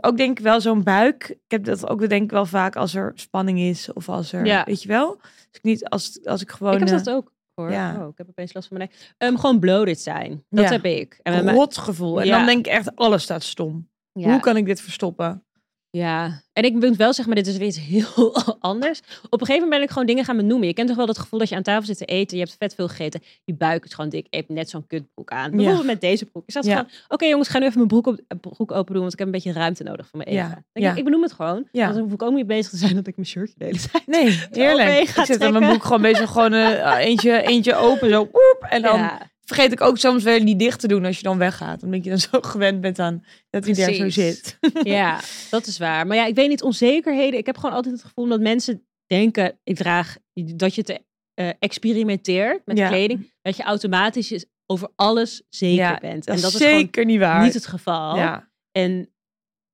[0.00, 1.28] Ook denk ik wel zo'n buik.
[1.28, 3.92] Ik heb dat ook denk ik wel vaak als er spanning is.
[3.92, 4.64] Of als er, Ja.
[4.64, 5.08] weet je wel.
[5.20, 6.72] Als ik niet, als, als ik gewoon...
[6.72, 7.32] Ik heb eh, dat ook.
[7.54, 7.70] Hoor.
[7.70, 7.96] ja.
[8.02, 9.14] Oh, ik heb opeens last van mijn nek.
[9.18, 10.44] Ehm, gewoon bloated zijn.
[10.50, 10.70] Dat Ja.
[10.70, 11.20] heb ik.
[11.22, 12.20] En met een mijn- rot gevoel.
[12.20, 13.88] En dan denk ik echt, alles staat stom.
[14.12, 15.44] Hoe kan ik dit verstoppen?
[15.90, 19.00] Ja, en ik moet wel zeggen, maar dit is weer iets heel anders.
[19.30, 20.66] Op een gegeven moment ben ik gewoon dingen gaan benoemen.
[20.66, 22.56] Je kent toch wel dat gevoel dat je aan tafel zit te eten, je hebt
[22.58, 25.50] vet veel gegeten, je buik is gewoon dik, je hebt net zo'n kutbroek aan.
[25.50, 26.42] Bijvoorbeeld met deze broek.
[26.46, 26.70] Je staat Ja.
[26.76, 29.12] gewoon, oké jongens, ik ga nu even mijn broek, op, eh, broek open doen, want
[29.12, 30.46] ik heb een beetje ruimte nodig voor mijn Ja.
[30.46, 30.64] eten.
[30.72, 30.92] Denk.
[30.92, 31.82] Ik, ik benoem het gewoon, Ja.
[31.82, 33.78] want dan hoef ik ook niet bezig te zijn dat ik mijn shirtje de hele
[33.92, 34.06] tijd...
[34.06, 35.08] Nee, heerlijk.
[35.08, 38.82] Ik zit aan mijn boek gewoon bezig gewoon eh, eentje, eentje open, zo woep, en
[38.82, 39.10] dan
[39.48, 41.82] vergeet ik ook soms weer niet dicht te doen als je dan weggaat.
[41.82, 44.58] Omdat je dan zo gewend bent aan dat hij daar zo zit.
[44.82, 46.06] ja, dat is waar.
[46.06, 47.38] Maar ja, ik weet niet, onzekerheden.
[47.38, 51.00] Ik heb gewoon altijd het gevoel dat mensen denken, ik draag, dat je te
[51.34, 52.88] eh, experimenteert met Ja.
[52.88, 56.26] kleding, dat je automatisch is over alles zeker Ja, bent.
[56.26, 57.44] En dat is zeker niet waar.
[57.44, 58.16] niet het geval.
[58.16, 58.50] ja.
[58.72, 59.12] En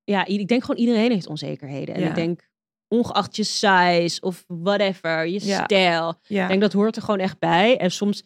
[0.04, 1.94] ja, ik denk gewoon iedereen heeft onzekerheden.
[1.94, 2.48] En ik denk,
[2.88, 6.42] ongeacht je size of whatever, je stijl, ja.
[6.42, 7.76] ik denk dat hoort er gewoon echt bij.
[7.76, 8.24] En soms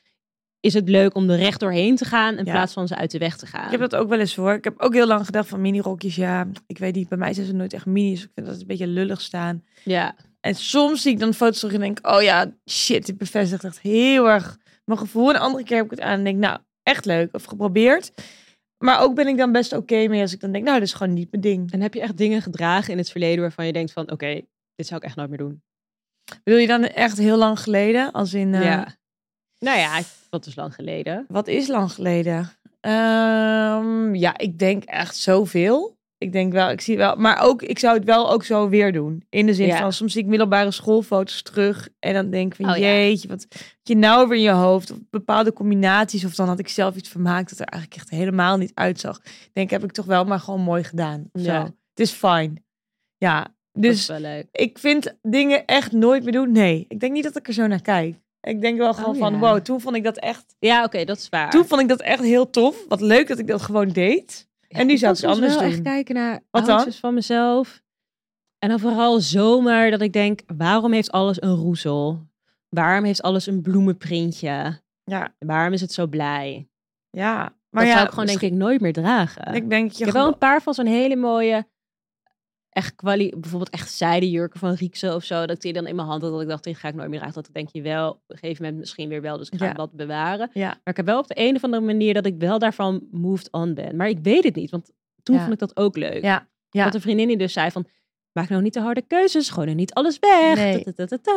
[0.60, 2.52] is het leuk om er recht doorheen te gaan in Ja.
[2.52, 3.64] plaats van ze uit de weg te gaan.
[3.64, 4.52] Ik heb dat ook wel eens hoor.
[4.52, 6.14] Ik heb ook heel lang gedacht van minirokjes.
[6.16, 7.08] Ja, ik weet niet.
[7.08, 8.22] Bij mij zijn ze nooit echt minis.
[8.22, 9.64] Ik vind dat een beetje lullig staan.
[9.84, 13.64] Ja, En soms zie ik dan foto's terug en denk oh ja, shit, dit bevestigt
[13.64, 15.28] echt heel erg mijn gevoel.
[15.28, 17.34] En een andere keer heb ik het aan en denk nou, echt leuk.
[17.34, 18.12] Of geprobeerd.
[18.84, 20.94] Maar ook ben ik dan best oké mee als ik dan denk, nou, dit is
[20.94, 21.72] gewoon niet mijn ding.
[21.72, 24.40] En heb je echt dingen gedragen in het verleden waarvan je denkt van, oké,
[24.74, 25.62] dit zou ik echt nooit meer doen?
[26.44, 28.12] Wil je dan echt heel lang geleden?
[28.12, 28.96] Als in, eh, ja.
[29.58, 31.24] Nou ja, wat is lang geleden?
[31.28, 32.50] wat is lang geleden?
[32.80, 35.96] Ehm, ja, ik denk echt zoveel.
[36.18, 38.92] Ik denk wel, ik zie wel, maar ook, ik zou het wel ook zo weer
[38.92, 39.24] doen.
[39.28, 39.78] In de zin Ja.
[39.78, 42.86] van, soms zie ik middelbare schoolfoto's terug en dan denk ik van, Oh ja.
[42.86, 44.90] jeetje, wat heb je nou weer in je hoofd?
[44.90, 48.56] Of bepaalde combinaties, of dan had ik zelf iets vermaakt dat er eigenlijk echt helemaal
[48.56, 49.18] niet uitzag.
[49.24, 51.28] Ik denk, heb ik toch wel maar gewoon mooi gedaan.
[51.32, 51.42] Ja.
[51.42, 51.62] zo.
[51.62, 52.64] Het is fijn.
[53.16, 54.46] Ja, dus wel leuk.
[54.52, 56.52] ik vind dingen echt nooit meer doen.
[56.52, 58.16] Nee, ik denk niet dat ik er zo naar kijk.
[58.40, 59.38] Ik denk wel gewoon Oh, van, ja.
[59.38, 61.50] wow, toen vond ik dat echt Ja, oké, dat is waar.
[61.50, 62.84] toen vond ik dat echt heel tof.
[62.88, 64.48] Wat leuk dat ik dat gewoon deed.
[64.68, 65.70] en nu zou ik het anders wel doen.
[65.72, 67.80] echt kijken naar Wat van mezelf.
[68.58, 72.26] En dan vooral zomaar dat ik denk, waarom heeft alles een roezel?
[72.68, 74.80] Waarom heeft alles een bloemenprintje?
[75.04, 76.68] Ja, Waarom is het zo blij?
[77.10, 77.56] ja.
[77.70, 79.54] Maar dat ja, zou ik gewoon denk ik nooit meer dragen.
[79.54, 81.66] Ik denk je ik heb wel een paar van zo'n hele mooie,
[82.70, 86.08] echt kwali, bijvoorbeeld echt zijdenjurken van Riekse of zo, dat ik die dan in mijn
[86.08, 87.42] hand had, dat ik dacht, die ga ik nooit meer dragen.
[87.42, 89.70] Dat denk je wel, op een gegeven moment misschien weer wel, dus ik ga Ja.
[89.70, 90.50] het wat bewaren.
[90.52, 93.06] Ja, Maar ik heb wel op de een of andere manier dat ik wel daarvan
[93.10, 93.96] moved on ben.
[93.96, 94.90] Maar ik weet het niet, want
[95.22, 95.40] toen Ja.
[95.40, 96.22] vond ik dat ook leuk.
[96.22, 96.84] ja, ja.
[96.84, 97.86] Dat een vriendin die dus zei van,
[98.32, 100.54] maak nou niet te harde keuzes, gooi er niet alles weg.
[100.56, 100.84] Nee.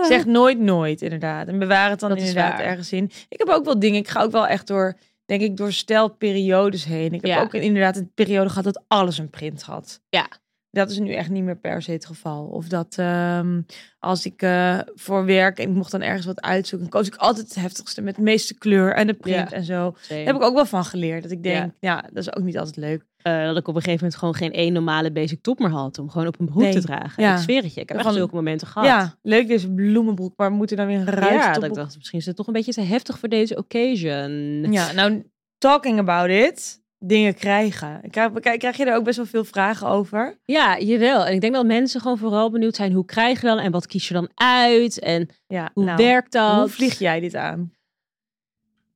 [0.08, 1.48] Zeg nooit nooit, inderdaad.
[1.48, 3.12] En bewaar het dan Dat inderdaad ergens in.
[3.30, 4.00] Ik heb ook wel dingen.
[4.00, 7.06] Ik ga ook wel echt door, denk ik, door stelperiodes heen.
[7.14, 7.42] Ik heb Ja.
[7.42, 10.02] ook inderdaad een periode gehad dat alles een print had.
[10.10, 10.28] Ja.
[10.72, 12.46] Dat is nu echt niet meer per se het geval.
[12.46, 13.62] Of dat ehm,
[14.00, 17.46] als ik eh, voor werk en ik mocht dan ergens wat uitzoeken, koos ik altijd
[17.48, 19.56] het heftigste met de meeste kleur en de print Ja.
[19.56, 19.96] en zo.
[20.10, 21.24] Daar heb ik ook wel van geleerd.
[21.24, 21.96] Dat ik denk, Ja.
[21.96, 23.06] ja, dat is ook niet altijd leuk.
[23.22, 26.00] Eh, dat ik op een gegeven moment gewoon geen één normale basic top meer had
[26.00, 26.72] om gewoon op een broek Nee.
[26.74, 27.24] te dragen.
[27.24, 27.36] Ja.
[27.36, 28.88] Ik zweer het je, ik heb Gewoon- zulke momenten gehad.
[28.88, 31.98] Ja, leuk deze bloemenbroek, maar we moeten dan weer een ruis ja, dat ik dacht,
[31.98, 34.32] misschien is het toch een beetje te heftig voor deze occasion.
[34.72, 35.24] Ja, nou,
[35.58, 38.02] talking about it, dingen krijgen.
[38.10, 40.38] Krijg, krijg, je er ook best wel veel vragen over?
[40.44, 41.26] Ja, jawel.
[41.26, 43.88] En ik denk dat mensen gewoon vooral benieuwd zijn, hoe krijg je dan en wat
[43.88, 46.56] kies je dan uit en Ja, hoe nou, werkt dat?
[46.56, 47.72] Hoe vlieg jij dit aan?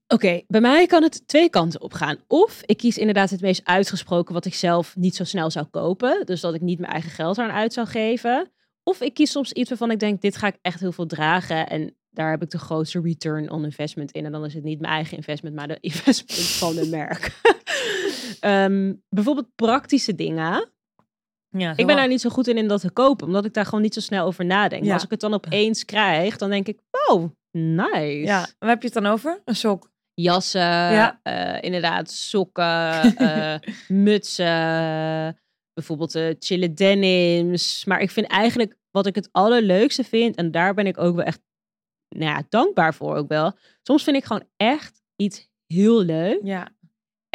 [0.08, 2.18] Oké, bij mij kan het twee kanten op gaan.
[2.28, 6.26] Of ik kies inderdaad het meest uitgesproken wat ik zelf niet zo snel zou kopen.
[6.26, 8.52] Dus dat ik niet mijn eigen geld aan uit zou geven.
[8.84, 11.70] Of ik kies soms iets waarvan ik denk, dit ga ik echt heel veel dragen.
[11.70, 14.26] En daar heb ik de grootste return on investment in.
[14.26, 17.41] En dan is het niet mijn eigen investment, maar de investment van een merk.
[18.40, 20.70] Ehm, bijvoorbeeld praktische dingen.
[21.50, 23.66] Ja, Ik ben daar niet zo goed in in dat te kopen, omdat ik daar
[23.66, 24.84] gewoon niet zo snel over nadenk.
[24.84, 28.22] Maar als ik het dan opeens krijg, dan denk ik, oh, nice.
[28.26, 29.42] Ja, waar heb je het dan over?
[29.46, 29.90] Een sok.
[30.14, 31.20] Jassen, Ja.
[31.24, 33.56] eh, inderdaad, sokken, eh,
[33.88, 35.40] mutsen,
[35.74, 37.86] bijvoorbeeld eh chille denims.
[37.86, 41.26] Maar ik vind eigenlijk wat ik het allerleukste vind, en daar ben ik ook wel
[41.26, 41.40] echt
[42.10, 43.58] nou ja, dankbaar voor ook wel.
[43.82, 46.40] Soms vind ik gewoon echt iets heel leuk.
[46.44, 46.68] Ja.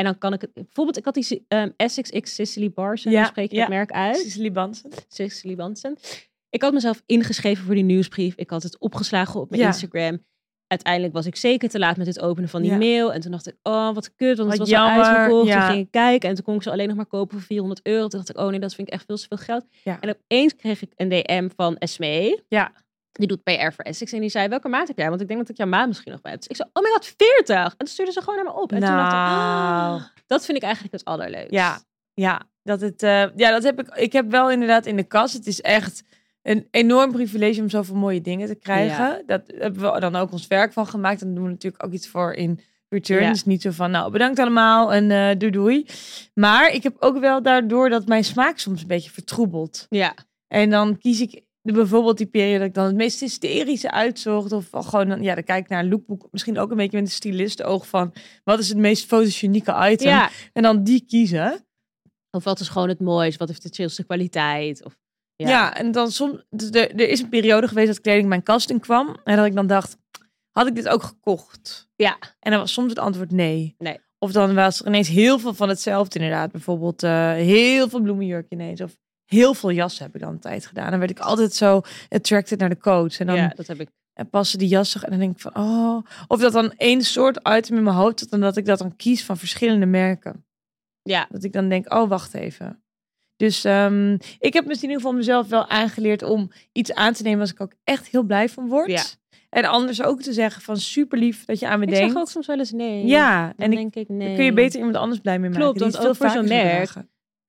[0.00, 3.24] En dan kan ik het, bijvoorbeeld, ik had die um, Essex X Sicily Barson, Ja,
[3.24, 3.60] spreek je ja.
[3.60, 4.16] dat merk uit?
[4.16, 4.90] Cicely Bansen.
[5.08, 5.96] Cicely Bansen.
[6.50, 8.34] Ik had mezelf ingeschreven voor die nieuwsbrief.
[8.34, 9.68] Ik had het opgeslagen op mijn Ja.
[9.68, 10.24] Instagram.
[10.66, 13.12] Uiteindelijk was ik zeker te laat met het openen van die mail.
[13.12, 15.52] En toen dacht ik, oh, wat kut, want het was al uitverkocht.
[15.52, 17.80] Toen ging ik kijken en toen kon ik ze alleen nog maar kopen voor 400
[17.82, 18.00] euro.
[18.08, 19.64] Toen dacht ik, oh nee, dat vind ik echt veel te veel geld.
[19.84, 22.42] En opeens kreeg ik een DM van Esmee.
[22.48, 22.72] Ja.
[23.12, 24.12] Die doet PR voor Essex.
[24.12, 25.08] En die zei, welke maat heb jij?
[25.08, 26.40] Want ik denk dat ik jouw maat misschien nog bij heb.
[26.40, 27.56] Dus ik zei, oh my god, 40!
[27.56, 28.72] En toen stuurde ze gewoon naar me op.
[28.72, 31.50] En toen dacht ik, ah, dat vind ik eigenlijk het allerleukst.
[31.50, 31.80] Ja,
[32.14, 33.88] ja, dat het, eh, ja, dat heb ik.
[33.88, 35.34] Ik heb wel inderdaad in de kast.
[35.34, 36.02] Het is echt
[36.42, 39.22] een enorm privilege om zoveel mooie dingen te krijgen.
[39.26, 41.22] Dat hebben we dan ook ons werk van gemaakt.
[41.22, 43.22] En doen we natuurlijk ook iets voor in return.
[43.22, 43.30] Ja.
[43.30, 45.86] Dus niet zo van, nou, bedankt allemaal en eh doei doei.
[46.34, 49.86] Maar ik heb ook wel daardoor dat mijn smaak soms een beetje vertroebelt.
[49.88, 50.14] Ja.
[50.48, 54.52] En dan kies ik bijvoorbeeld die periode dat ik dan het meest hysterische uitzocht.
[54.52, 56.28] Of gewoon, dan- ja, dan kijk ik naar een lookbook.
[56.30, 58.12] Misschien ook een beetje met een stylist oog van,
[58.44, 60.08] wat is het meest fotogenieke item?
[60.08, 60.30] ja.
[60.52, 61.64] En dan die kiezen.
[62.30, 63.38] Of wat is gewoon het mooiste?
[63.38, 64.84] Wat heeft de chillste kwaliteit?
[64.84, 64.96] Of,
[65.36, 65.74] Ja.
[65.76, 66.42] en dan soms.
[66.50, 69.16] Er, er is een periode geweest dat kleding mijn kast in kwam.
[69.24, 69.96] En dat ik dan dacht:
[70.50, 71.88] had ik dit ook gekocht?
[71.96, 72.18] Ja.
[72.40, 73.74] En dan was soms het antwoord nee.
[73.78, 73.98] Nee.
[74.18, 76.52] Of dan was er ineens heel veel van hetzelfde, inderdaad.
[76.52, 78.80] Bijvoorbeeld eh, heel veel bloemenjurk ineens.
[78.80, 78.96] Of
[79.30, 80.90] heel veel jassen heb ik dan een tijd gedaan.
[80.90, 83.18] Dan werd ik altijd zo attracted naar de coats.
[83.18, 83.88] En dan ja, dat heb ik.
[84.12, 85.02] en passen die jassen.
[85.02, 86.06] En dan denk ik van, oh.
[86.26, 88.30] Of dat dan één soort item in mijn hoofd zit.
[88.30, 90.44] En dat ik dat dan kies van verschillende merken.
[91.02, 91.26] Ja.
[91.30, 92.82] Dat ik dan denk, oh, wacht even.
[93.36, 97.22] Dus ehm, ik heb misschien in ieder geval mezelf wel aangeleerd om iets aan te
[97.22, 98.90] nemen als ik ook echt heel blij van word.
[98.90, 99.02] Ja.
[99.50, 102.12] En anders ook te zeggen van super lief dat je aan me Ik denkt.
[102.12, 103.06] zeg ook soms wel eens nee.
[103.06, 104.26] ja, Dan en ik, denk ik nee.
[104.26, 105.74] dan kun je beter iemand anders blij mee maken.
[105.74, 106.92] Klopt, veel ook voor zo'n merk-.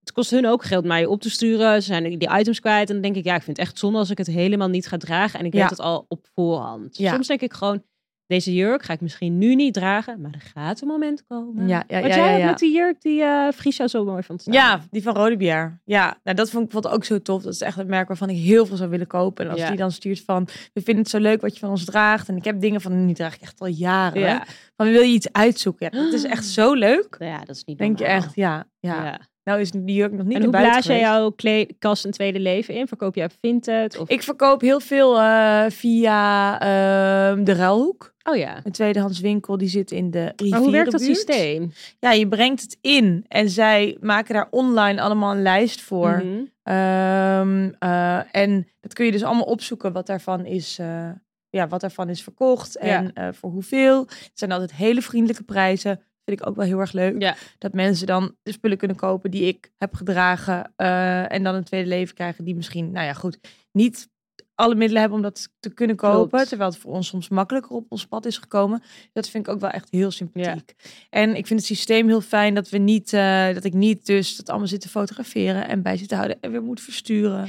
[0.01, 1.81] Het kost hun ook geld mij op te sturen.
[1.81, 2.87] Ze zijn die items kwijt.
[2.87, 4.87] En dan denk ik, ja, ik vind het echt zonde als ik het helemaal niet
[4.87, 5.39] ga dragen.
[5.39, 5.59] En ik Ja.
[5.59, 6.97] weet het al op voorhand.
[6.97, 7.13] Ja.
[7.13, 7.83] Soms denk ik gewoon,
[8.25, 10.21] deze jurk ga ik misschien nu niet dragen.
[10.21, 11.67] Maar er gaat een moment komen.
[11.67, 14.41] Ja, ja, Wat ja, jij ja, met die jurk die eh Friesjo zo mooi vond
[14.41, 14.53] staan.
[14.53, 15.81] Ja, die van Rode Bier.
[15.85, 17.43] Ja, nou, dat vond ik bijvoorbeeld ook zo tof.
[17.43, 19.45] Dat is echt een merk waarvan ik heel veel zou willen kopen.
[19.45, 21.85] En als die dan stuurt van, we vinden het zo leuk wat je van ons
[21.85, 22.27] draagt.
[22.29, 24.21] En ik heb dingen van, die draag ik echt al jaren.
[24.21, 24.45] Ja.
[24.75, 25.89] Van, wil je iets uitzoeken?
[25.91, 27.15] Ja, dat is echt zo leuk.
[27.19, 29.19] ja, dat is niet Denk je echt, ja, ja.
[29.51, 31.35] Nou is die jurk nog niet En hoe blaas jij jouw
[31.79, 32.87] kast een tweede leven in?
[32.87, 33.97] Verkoop jij op Vinted?
[33.97, 34.09] Of...
[34.09, 38.13] Ik verkoop heel veel eh, via ehm, de Ruilhoek.
[38.23, 38.59] Oh ja.
[38.63, 41.71] Een tweedehands winkel, die zit in de Maar hoe werkt dat systeem?
[41.99, 43.25] Ja, je brengt het in.
[43.27, 46.23] En zij maken daar online allemaal een lijst voor.
[46.25, 46.43] Mhm.
[46.63, 51.09] Ehm, eh, en dat kun je dus allemaal opzoeken wat daarvan is, eh,
[51.49, 53.99] ja, wat daarvan is verkocht en voor hoeveel.
[53.99, 56.01] Het zijn altijd hele vriendelijke prijzen.
[56.25, 57.21] Vind ik ook wel heel erg leuk.
[57.21, 57.35] Ja.
[57.57, 60.73] Dat mensen dan de spullen kunnen kopen die ik heb gedragen.
[60.75, 63.39] eh, en dan een tweede leven krijgen die misschien, nou ja, goed,
[63.71, 64.09] niet
[64.55, 66.29] alle middelen hebben om dat te kunnen kopen.
[66.29, 66.47] Klopt.
[66.47, 68.83] Terwijl het voor ons soms makkelijker op ons pad is gekomen.
[69.13, 70.73] Dat vind ik ook wel echt heel sympathiek.
[71.09, 74.35] En ik vind het systeem heel fijn dat we niet, eh, dat ik niet dus
[74.35, 77.47] dat allemaal zit te fotograferen en bij zit te houden en weer moet versturen.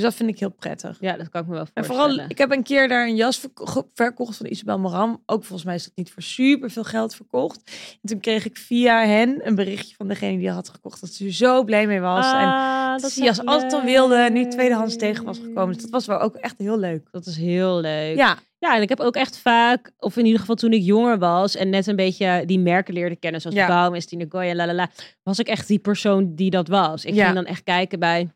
[0.00, 0.96] Dus dat vind ik heel prettig.
[1.00, 2.10] Ja, dat kan ik me wel En voorstellen.
[2.10, 5.22] vooral, ik heb een keer daar een jas verko- verkocht van Isabel Moram.
[5.26, 7.62] Ook volgens mij is dat niet voor super veel geld verkocht.
[8.02, 11.00] En toen kreeg ik via hen een berichtje van degene die had gekocht.
[11.00, 12.24] Dat ze er zo blij mee was.
[12.32, 15.38] en Ah, dat dat ze die jas altijd al wilde en nu tweedehands tegen was
[15.38, 15.72] gekomen.
[15.72, 17.08] Dus dat was wel ook echt heel leuk.
[17.10, 18.16] Dat is heel leuk.
[18.16, 21.18] Ja, Ja, en ik heb ook echt vaak, of in ieder geval toen ik jonger
[21.18, 23.62] was en net een beetje die merken leerde kennen, zoals Ja.
[23.62, 23.68] ja.
[23.68, 24.88] Baumes, Tina Goya, la la la,
[25.22, 27.04] was ik echt die persoon die dat was.
[27.04, 27.22] Ik Ja.
[27.24, 28.28] ging dan echt kijken bij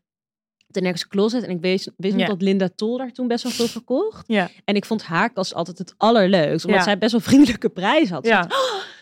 [0.74, 2.28] de Next Closet en ik wist, wist nog Ja.
[2.28, 4.24] dat Linda Tol daar toen best wel veel verkocht.
[4.26, 4.48] Ja.
[4.64, 6.86] En ik vond haar kast altijd het allerleukst, omdat Ja.
[6.86, 8.26] zij best wel vriendelijke prijs had.
[8.26, 8.48] ja.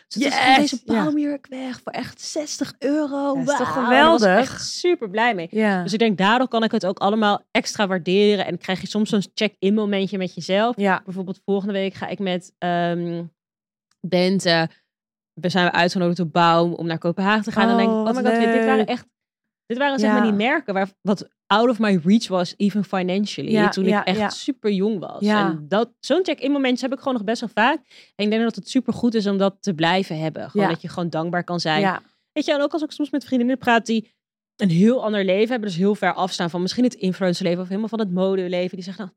[0.08, 0.34] Ze yes.
[0.34, 0.56] Yes!
[0.56, 1.04] deze Ja.
[1.04, 3.34] baumjurk weg voor echt 60 euro.
[3.34, 4.20] Ja, is toch Wauw, daar geweldig?
[4.34, 5.48] was ik echt super blij mee.
[5.50, 5.82] ja.
[5.82, 8.46] Dus ik denk, daardoor kan ik het ook allemaal extra waarderen.
[8.46, 10.76] En krijg je soms zo'n check-in momentje met jezelf.
[10.76, 11.00] ja.
[11.04, 13.22] Bijvoorbeeld volgende week ga ik met ehm
[14.00, 14.68] Bente.
[15.32, 17.62] We zijn uitgenodigd door Baum om naar Kopenhagen te gaan.
[17.62, 19.06] en dan denk ik, Oh, oh my god, dit waren echt
[19.66, 20.14] Dit waren zeg Ja.
[20.14, 23.50] maar die merken waar, wat out of my reach was, even financially.
[23.50, 24.28] Ja, toen ja, ik echt ja.
[24.28, 25.22] super jong was.
[25.22, 27.76] En dat, zo'n check-in momentjes heb ik gewoon nog best wel vaak.
[28.14, 30.50] En ik denk dat het super goed is om dat te blijven hebben.
[30.50, 31.80] Gewoon dat je gewoon dankbaar kan zijn.
[31.80, 34.14] Ja, Weet je, en ook als ik soms met vriendinnen praat die
[34.56, 35.68] een heel ander leven hebben.
[35.68, 38.76] Dus heel ver afstaan van misschien het influencerleven of helemaal van het modeleven.
[38.76, 39.14] Die zeggen dan,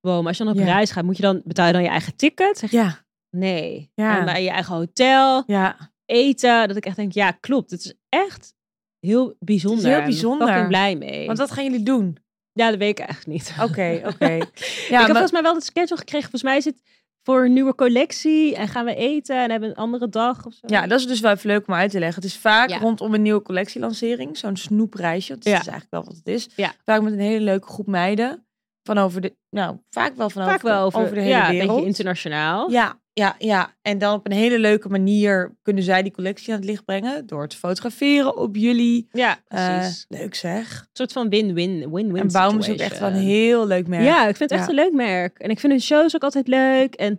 [0.00, 1.88] wow, maar als je dan op reis gaat, moet je dan, betaal je dan je
[1.88, 2.58] eigen ticket?
[2.58, 3.90] Zeg ja, nee.
[3.94, 4.26] Ja.
[4.26, 5.92] En je eigen hotel, ja.
[6.04, 6.68] eten.
[6.68, 7.70] Dat ik echt denk, ja, klopt.
[7.70, 8.54] Het is echt
[9.00, 9.84] heel bijzonder.
[9.84, 10.46] heel Ik ben er bijzonder.
[10.48, 11.26] fucking blij mee.
[11.26, 12.16] Want wat gaan jullie doen?
[12.52, 13.54] Ja, dat weet ik echt niet.
[13.62, 14.26] Oké, oké.
[14.28, 16.30] Ja, ik heb maar- volgens mij wel het schedule gekregen.
[16.30, 16.82] Volgens mij is het
[17.22, 18.56] voor een nieuwe collectie.
[18.56, 20.60] En gaan we eten en hebben een andere dag of zo.
[20.66, 22.22] Ja, dat is dus wel even leuk om uit te leggen.
[22.22, 22.78] Het is vaak Ja.
[22.78, 24.36] rondom een nieuwe collectielancering.
[24.38, 25.34] Zo'n snoepreisje.
[25.34, 25.56] Dat is Ja.
[25.58, 26.48] eigenlijk wel wat het is.
[26.56, 26.72] Ja.
[26.84, 28.46] Vaak met een hele leuke groep meiden.
[28.82, 29.36] Van over de...
[29.50, 31.70] Nou, vaak wel van Vaak over, wel over, de hele ja, een wereld.
[31.70, 32.70] beetje internationaal.
[32.70, 33.76] Ja, ja, ja.
[33.82, 37.26] En dan op een hele leuke manier kunnen zij die collectie aan het licht brengen.
[37.26, 39.08] Door te fotograferen op jullie.
[39.12, 40.04] Ja, Eh, precies.
[40.08, 40.80] leuk zeg.
[40.80, 44.04] Een soort van win-win, win-win En Baum is ook echt wel een heel leuk merk.
[44.04, 45.38] Ja, ik vind het echt een leuk merk.
[45.38, 46.94] En ik vind hun shows ook altijd leuk.
[46.94, 47.18] En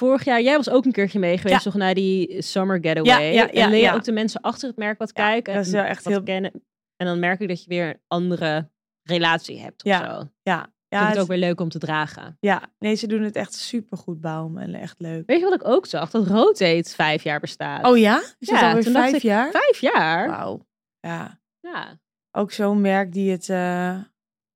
[0.00, 1.70] vorig jaar, jij was ook een keertje mee geweest, Ja.
[1.70, 3.04] toch naar die Summer Getaway.
[3.04, 3.94] Ja, ja, ja, en leer je ja.
[3.94, 5.54] ook de mensen achter het merk wat kijken.
[5.54, 6.52] dat is en wel echt wat heel- kennen.
[6.96, 8.70] En dan merk ik dat je weer een andere
[9.02, 10.10] relatie hebt of Ja.
[10.20, 10.28] zo.
[10.42, 12.36] Ja, vind het het- ook weer leuk om te dragen.
[12.40, 12.62] ja.
[12.78, 14.58] Nee, ze doen het echt super goed, Baum.
[14.58, 15.22] En echt leuk.
[15.26, 16.10] Weet je wat ik ook zag?
[16.10, 17.86] Dat Rotate vijf jaar bestaat.
[17.86, 18.22] Oh ja?
[18.38, 19.50] Is Ja, alweer vijf ik, jaar?
[19.50, 20.28] Vijf jaar?
[20.28, 20.66] Wauw.
[21.00, 21.40] Ja.
[21.60, 21.98] Ja.
[22.30, 23.48] Ook zo'n merk die het...
[23.48, 23.94] eh,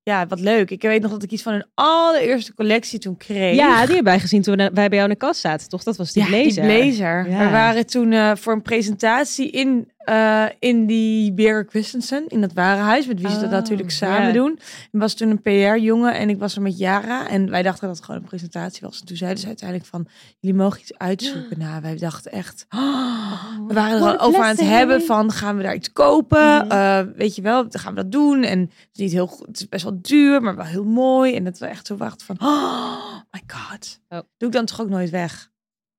[0.03, 0.71] Ja, wat leuk.
[0.71, 3.57] Ik weet nog dat ik iets van hun allereerste collectie toen kreeg.
[3.57, 5.83] ja, die hebben wij gezien toen wij bij jou in de kast zaten, toch?
[5.83, 6.63] Dat was die Ja, blazer.
[6.63, 7.29] die blazer.
[7.31, 7.45] Ja.
[7.45, 12.53] We waren toen eh, voor een presentatie in, eh, in die Birger Christensen, in dat
[12.53, 14.59] warenhuis, met wie ze dat Oh, natuurlijk samen doen.
[14.93, 17.29] Er was toen een PR-jongen en ik was er met Yara.
[17.29, 19.01] En wij dachten dat het gewoon een presentatie was.
[19.01, 20.07] En toen zeiden ze uiteindelijk van,
[20.39, 21.59] jullie mogen iets uitzoeken.
[21.61, 25.57] Nou, wij dachten echt, oh, we waren er al over aan het hebben van, gaan
[25.57, 26.67] we daar iets kopen?
[26.67, 26.71] Mhm.
[26.71, 28.43] Eh, weet je wel, dan gaan we dat doen.
[28.43, 31.35] En het is niet heel goed, het is best wel duur, maar wel heel mooi.
[31.35, 34.01] En dat we echt zo wachten van, oh my god.
[34.09, 34.19] Oh.
[34.37, 35.51] Doe ik dan toch ook nooit weg?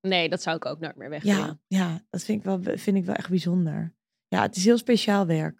[0.01, 2.97] Nee, dat zou ik ook nooit meer weg Ja, ja, dat vind ik, wel, vind
[2.97, 3.93] ik wel echt bijzonder.
[4.27, 5.59] Ja, het is heel speciaal werk.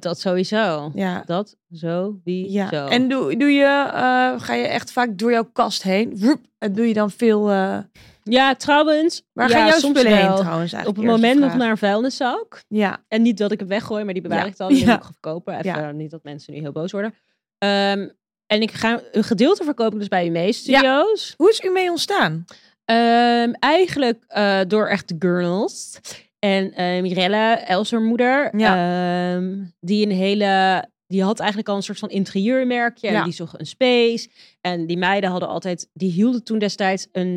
[0.00, 0.90] Dat sowieso.
[0.94, 2.88] Ja, Dat zo, wie ja.
[2.88, 6.18] En doe, doe je, eh, ga je echt vaak door jouw kast heen?
[6.18, 7.50] Woep, en doe je dan veel...
[7.50, 7.78] eh,
[8.22, 9.22] ja, trouwens.
[9.32, 10.26] waar ja, gaan jouw soms spullen wel.
[10.34, 10.72] heen trouwens?
[10.74, 12.64] Op het moment nog naar een vuilniszak.
[12.68, 14.44] Ja, En niet dat ik hem weggooi, maar die bewaar Ja.
[14.44, 14.68] ik dan.
[14.68, 14.96] Die Ja.
[14.96, 15.54] ik verkopen.
[15.58, 15.90] Even, Ja.
[15.90, 17.14] Niet dat mensen nu heel boos worden.
[17.58, 18.08] Ehm,
[18.46, 21.34] en ik ga een gedeelte verkopen dus bij UME Studios.
[21.36, 22.44] hoe is u mee ontstaan?
[22.84, 25.98] Ehm, eigenlijk eh, door echt de girls.
[26.38, 30.84] En eh Mirella, Elser moeder, ehm, die een hele...
[31.06, 33.06] Die had eigenlijk al een soort van interieurmerkje.
[33.08, 33.24] En Ja.
[33.24, 34.28] die zocht een space.
[34.60, 35.88] En die meiden hadden altijd...
[35.92, 37.28] Die hielden toen destijds een,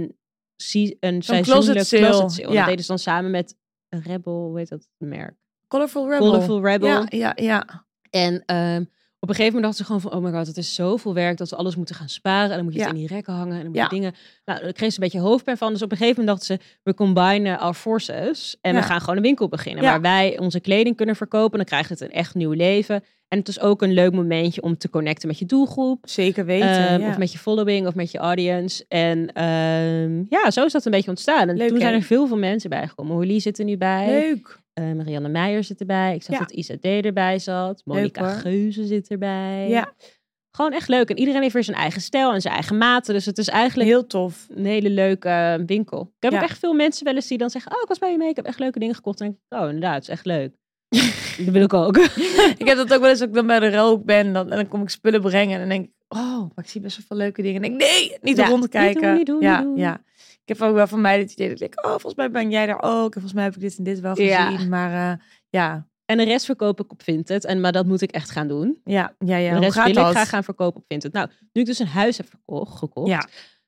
[0.99, 2.01] een seizoenlijk closet sale.
[2.09, 2.47] closet sale.
[2.47, 2.57] En Ja.
[2.59, 3.55] Dat deden ze dan samen met
[3.89, 5.35] Rebel, hoe heet dat merk?
[5.67, 6.27] Colorful Rebel.
[6.31, 6.87] Colorful Rebel.
[6.89, 7.85] Ja, ja, ja.
[8.09, 8.83] En ehm,
[9.27, 10.19] op een gegeven moment dachten ze gewoon van...
[10.19, 12.49] Oh my god, het is zoveel werk dat we alles moeten gaan sparen.
[12.49, 13.51] En dan moet je het in die rekken hangen.
[13.53, 13.83] En dan moet Ja.
[13.83, 14.13] je dingen...
[14.45, 15.73] Nou, daar kreeg ze een beetje hoofdpijn van.
[15.73, 16.77] Dus op een gegeven moment dachten ze...
[16.83, 18.57] We combinen our forces.
[18.61, 19.83] En we gaan gewoon een winkel beginnen.
[19.83, 21.57] Waar wij onze kleding kunnen verkopen.
[21.57, 23.03] Dan krijgt het een echt nieuw leven.
[23.27, 25.99] En het is ook een leuk momentje om te connecten met je doelgroep.
[26.09, 26.87] Zeker weten.
[26.87, 27.09] Ehm, ja.
[27.09, 28.85] Of met je following of met je audience.
[28.87, 31.49] En ehm, ja, zo is dat een beetje ontstaan.
[31.49, 33.15] En Leuk, toen zijn er veel veel mensen bijgekomen.
[33.15, 34.07] Holly zit er nu bij.
[34.07, 34.59] Leuk.
[34.77, 36.15] Eh, Marianne Meijer zit erbij.
[36.15, 36.39] Ik zag Ja.
[36.41, 37.81] dat Isa D erbij zat.
[37.85, 38.29] Monika hoor.
[38.39, 39.67] Geuze zit erbij.
[39.69, 39.93] Ja,
[40.51, 41.09] Gewoon echt leuk.
[41.09, 43.13] En iedereen heeft weer zijn eigen stijl en zijn eigen maten.
[43.13, 44.47] Dus het is eigenlijk heel tof.
[44.49, 46.01] een hele leuke eh, winkel.
[46.01, 46.37] Ik heb Ja.
[46.37, 47.71] ook echt veel mensen wel eens die dan zeggen...
[47.75, 48.29] Oh, ik was bij je mee.
[48.29, 49.21] Ik heb echt leuke dingen gekocht.
[49.21, 49.93] En ik, oh, inderdaad.
[49.93, 50.55] Het is echt leuk.
[51.45, 51.97] dat wil ik ook.
[52.57, 54.33] ik heb dat ook wel eens als ik dan bij de rook ben.
[54.33, 55.53] Dan, en dan kom ik spullen brengen.
[55.53, 57.63] En dan denk ik, oh, maar ik zie best wel veel leuke dingen.
[57.63, 59.13] En ik denk, nee, niet Ja, rondkijken.
[59.15, 59.77] niet doen, niet doen, ja, niet doen.
[59.77, 60.01] ja.
[60.47, 62.65] Ik heb ook wel van mij het idee dat ik, oh, volgens mij ben jij
[62.65, 63.05] daar ook.
[63.05, 64.29] En volgens mij heb ik dit en dit wel gezien.
[64.29, 64.65] Ja.
[64.67, 67.45] Maar eh, ja, En de rest verkoop ik op Vinted.
[67.45, 68.81] En, maar dat moet ik echt gaan doen.
[68.83, 69.53] ja, ja, ja.
[69.53, 70.05] de rest wil dat?
[70.05, 71.13] ik graag gaan verkopen op Vinted.
[71.13, 73.09] Nou, nu ik dus een huis heb verkocht, gekocht...
[73.09, 73.27] Ja,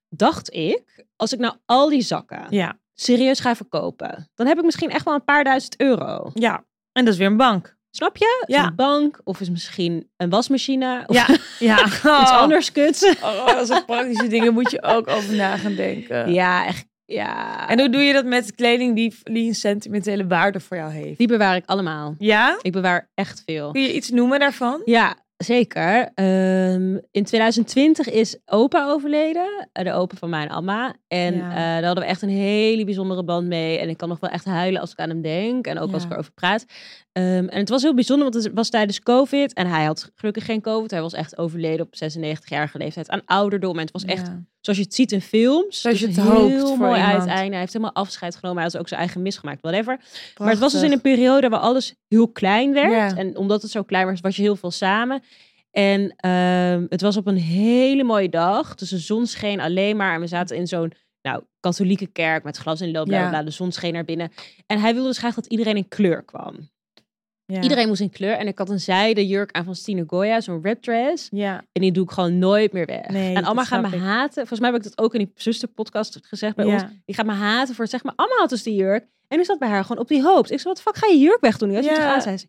[0.10, 1.06] dacht ik...
[1.16, 4.30] Als ik nou al die zakken ja, serieus ga verkopen...
[4.34, 6.32] dan heb ik misschien echt wel een paar duizend euro.
[6.34, 6.66] ja.
[6.92, 7.78] En dat is weer een bank.
[7.92, 8.44] Snap je?
[8.48, 8.66] Ja.
[8.66, 11.28] Een bank of is misschien een wasmachine of Ja,
[11.78, 11.86] ja.
[11.86, 12.38] iets Oh.
[12.42, 13.16] anders kuts.
[13.22, 16.34] Oh, dat zijn praktische dingen moet je ook over na gaan denken.
[16.34, 16.88] Ja, echt.
[17.06, 17.70] Ja.
[17.70, 21.18] En hoe doe je dat met kleding die, die een sentimentele waarde voor jou heeft?
[21.18, 22.16] die bewaar ik allemaal.
[22.18, 22.58] Ja?
[22.62, 23.72] Ik bewaar echt veel.
[23.72, 24.82] Kun je iets noemen daarvan?
[24.86, 26.10] Ja, zeker.
[26.14, 29.70] Ehm, in 2020 is opa overleden.
[29.72, 30.94] eh, De opa van mijn Amma.
[31.08, 31.50] En Ja.
[31.50, 33.78] eh, daar hadden we echt een hele bijzondere band mee.
[33.80, 35.68] En ik kan nog wel echt huilen als ik aan hem denk.
[35.68, 36.66] En ook als ik erover praat.
[37.20, 39.54] Ehm, en het was heel bijzonder, want het was tijdens COVID.
[39.54, 40.92] En hij had gelukkig geen COVID.
[40.92, 43.76] Hij was echt overleden op 96-jarige leeftijd aan ouderdom.
[43.76, 44.44] En het was echt Ja.
[44.60, 45.82] zoals je het ziet in films.
[45.82, 47.52] Zoals je het heel hoopt mooi uiteinde.
[47.52, 48.62] Hij heeft helemaal afscheid genomen.
[48.62, 50.00] Hij had ook zijn eigen misgemaakt, whatever.
[50.38, 52.92] Maar het was dus in een periode waar alles heel klein werd.
[52.92, 53.18] Ja.
[53.18, 55.24] En omdat het zo klein was, was je heel veel samen.
[55.72, 58.76] En ehm, het was op een hele mooie dag.
[58.76, 60.14] Dus de zon scheen alleen maar.
[60.14, 63.08] En we zaten in zo'n nou, katholieke kerk met glas in loop.
[63.08, 63.44] Ja.
[63.44, 64.32] De zon scheen naar binnen.
[64.66, 66.70] En hij wilde dus graag dat iedereen in kleur kwam.
[67.52, 67.62] Ja.
[67.62, 68.34] Iedereen moest in kleur.
[68.34, 71.28] En ik had een zijde jurk aan van Stine Goya, zo'n red dress.
[71.32, 71.64] Ja.
[71.72, 73.08] En die doe ik gewoon nooit meer weg.
[73.08, 74.00] Nee, en allemaal gaan me ik.
[74.02, 74.34] haten.
[74.48, 76.74] Volgens mij heb ik dat ook in die zusterpodcast gezegd bij Ja.
[76.74, 76.84] ons.
[77.06, 79.06] Die gaat me haten voor het zeg maar, allemaal had dus die jurk.
[79.28, 80.52] En nu zat bij haar gewoon op die hoofd.
[80.52, 81.70] Ik zei, wat fuck ga je jurk wegdoen?
[81.70, 81.76] nu?
[81.76, 82.38] Als je het Ja.
[82.38, 82.48] ze,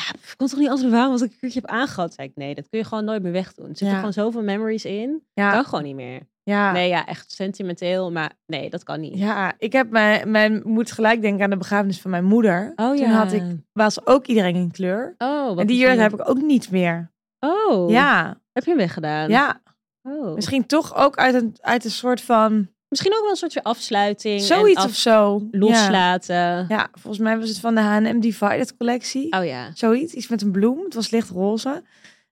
[0.00, 2.14] ja, ik kon toch niet anders bewaren als ik een keertje heb aangehad.
[2.14, 3.64] Zei ik, nee, dat kun je gewoon nooit meer wegdoen.
[3.64, 3.96] Er zitten Ja.
[3.96, 5.22] gewoon zoveel memories in.
[5.34, 5.52] Ja.
[5.52, 6.20] Kan gewoon niet meer.
[6.42, 6.72] Ja.
[6.72, 8.12] Nee, ja, echt sentimenteel.
[8.12, 9.18] Maar nee, dat kan niet.
[9.18, 12.72] Ja, ik heb mijn, mijn moet gelijk denken aan de begrafenis van mijn moeder.
[12.76, 13.10] Oh Toen ja.
[13.10, 15.14] had ik, was ook iedereen in kleur.
[15.18, 17.12] Oh, wat en die jurk heb ik ook niet meer.
[17.40, 19.28] Oh, Ja, heb je hem weggedaan?
[19.30, 19.60] ja.
[20.02, 20.34] Oh.
[20.34, 22.68] Misschien toch ook uit een, uit een soort van
[23.00, 24.40] Misschien ook wel een soort afsluiting.
[24.40, 25.48] en zoiets af- of zo.
[25.50, 26.64] Loslaten.
[26.68, 29.32] ja, volgens mij was het van de H&M Divided collectie.
[29.32, 29.70] Oh ja.
[29.74, 30.84] Zoiets, iets met een bloem.
[30.84, 31.82] Het was lichtroze.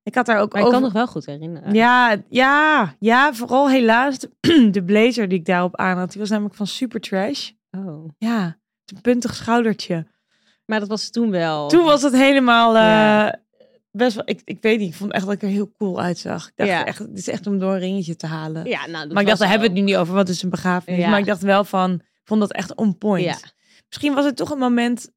[0.03, 0.79] Ik had daar ook Maar ik over...
[0.81, 1.75] kan nog wel goed herinneren.
[1.75, 4.31] Ja, ja, ja, vooral helaas de,
[4.73, 6.11] de blazer die ik daarop aan had.
[6.11, 7.51] Die was namelijk van Super Trash.
[7.71, 8.09] Oh.
[8.19, 8.45] Ja,
[8.87, 10.07] een puntig schoudertje.
[10.67, 11.69] Maar dat was toen wel.
[11.69, 13.33] Toen was het helemaal eh.
[13.97, 14.25] Best wel.
[14.27, 16.47] Ik, ik weet niet, ik vond echt dat ik er heel cool uitzag.
[16.47, 16.85] Ik dacht Ja.
[16.87, 18.65] echt, dit is echt om door een ringetje te halen.
[18.67, 20.43] Ja, nou, dat maar ik dacht, daar hebben we het nu niet over, wat is
[20.43, 21.01] een begrafenis.
[21.01, 21.09] Ja.
[21.11, 23.25] Maar ik dacht wel van, ik vond dat echt on point.
[23.25, 23.37] Ja.
[23.89, 25.11] Misschien was het toch een moment,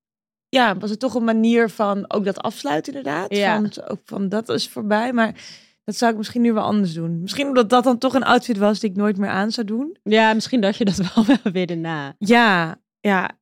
[0.49, 3.35] ja, was het toch een manier van ook dat afsluiten inderdaad.
[3.35, 3.55] Ja.
[3.55, 5.35] Van, ook van dat is voorbij, maar
[5.83, 7.21] dat zou ik misschien nu wel anders doen.
[7.21, 9.97] Misschien omdat dat dan toch een outfit was die ik nooit meer aan zou doen.
[10.03, 12.15] Ja, misschien dat je dat wel wel weer daarna.
[12.17, 13.36] Ja, ja,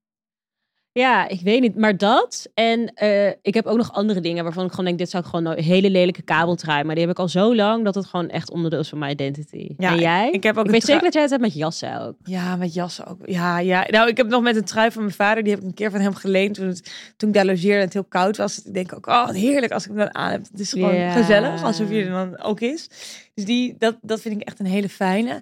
[1.00, 1.76] Ja, ik weet niet.
[1.76, 2.50] Maar dat.
[2.54, 5.30] En eh, ik heb ook nog andere dingen waarvan ik gewoon denk, dit zou ik
[5.30, 5.60] gewoon nooit...
[5.60, 6.84] Hele lelijke kabeltrui.
[6.84, 9.12] Maar die heb ik al zo lang dat het gewoon echt onderdeel is van mijn
[9.12, 9.70] identity.
[9.78, 10.32] Ja, en jij?
[10.32, 12.16] ik heb ook Ik een weet zeker dat jij het hebt met jassen ook.
[12.24, 13.20] Ja, met jassen ook.
[13.26, 13.86] Ja, ja.
[13.90, 15.44] Nou, ik heb nog met een trui van mijn vader.
[15.44, 17.84] Die heb ik een keer van hem geleend toen, het, toen ik daar logeerde en
[17.84, 18.64] het heel koud was.
[18.66, 20.42] Ik denk ook, oh, heerlijk als ik hem dan aan heb.
[20.52, 22.90] Het is gewoon gezellig, alsof hij er dan ook is.
[23.34, 25.42] Dus die, dat, dat vind ik echt een hele fijne.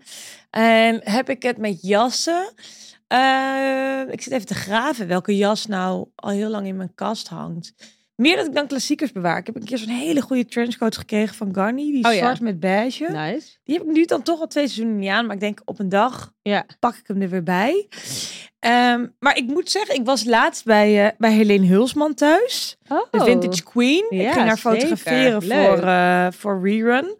[0.50, 2.54] En heb ik het met jassen?
[3.14, 7.28] Eh, ik zit even te graven welke jas nou al heel lang in mijn kast
[7.28, 7.74] hangt.
[8.16, 9.38] Meer dat ik dan klassiekers bewaar.
[9.38, 11.92] Ik heb een keer zo'n hele goede trenchcoat gekregen van Garni.
[11.92, 12.18] Die Oh ja.
[12.18, 13.12] zwart met beige.
[13.12, 13.58] Nice.
[13.64, 15.26] Die heb ik nu dan toch al twee seizoenen niet aan.
[15.26, 16.66] Maar ik denk op een dag Ja.
[16.80, 17.88] pak ik hem er weer bij.
[18.60, 22.78] Ehm, maar ik moet zeggen, ik was laatst bij, eh, bij Helene Hulsman thuis.
[22.88, 23.02] Oh.
[23.12, 24.06] De Vintage Queen.
[24.10, 27.16] ik ging haar fotograferen voor, eh, voor Rerun.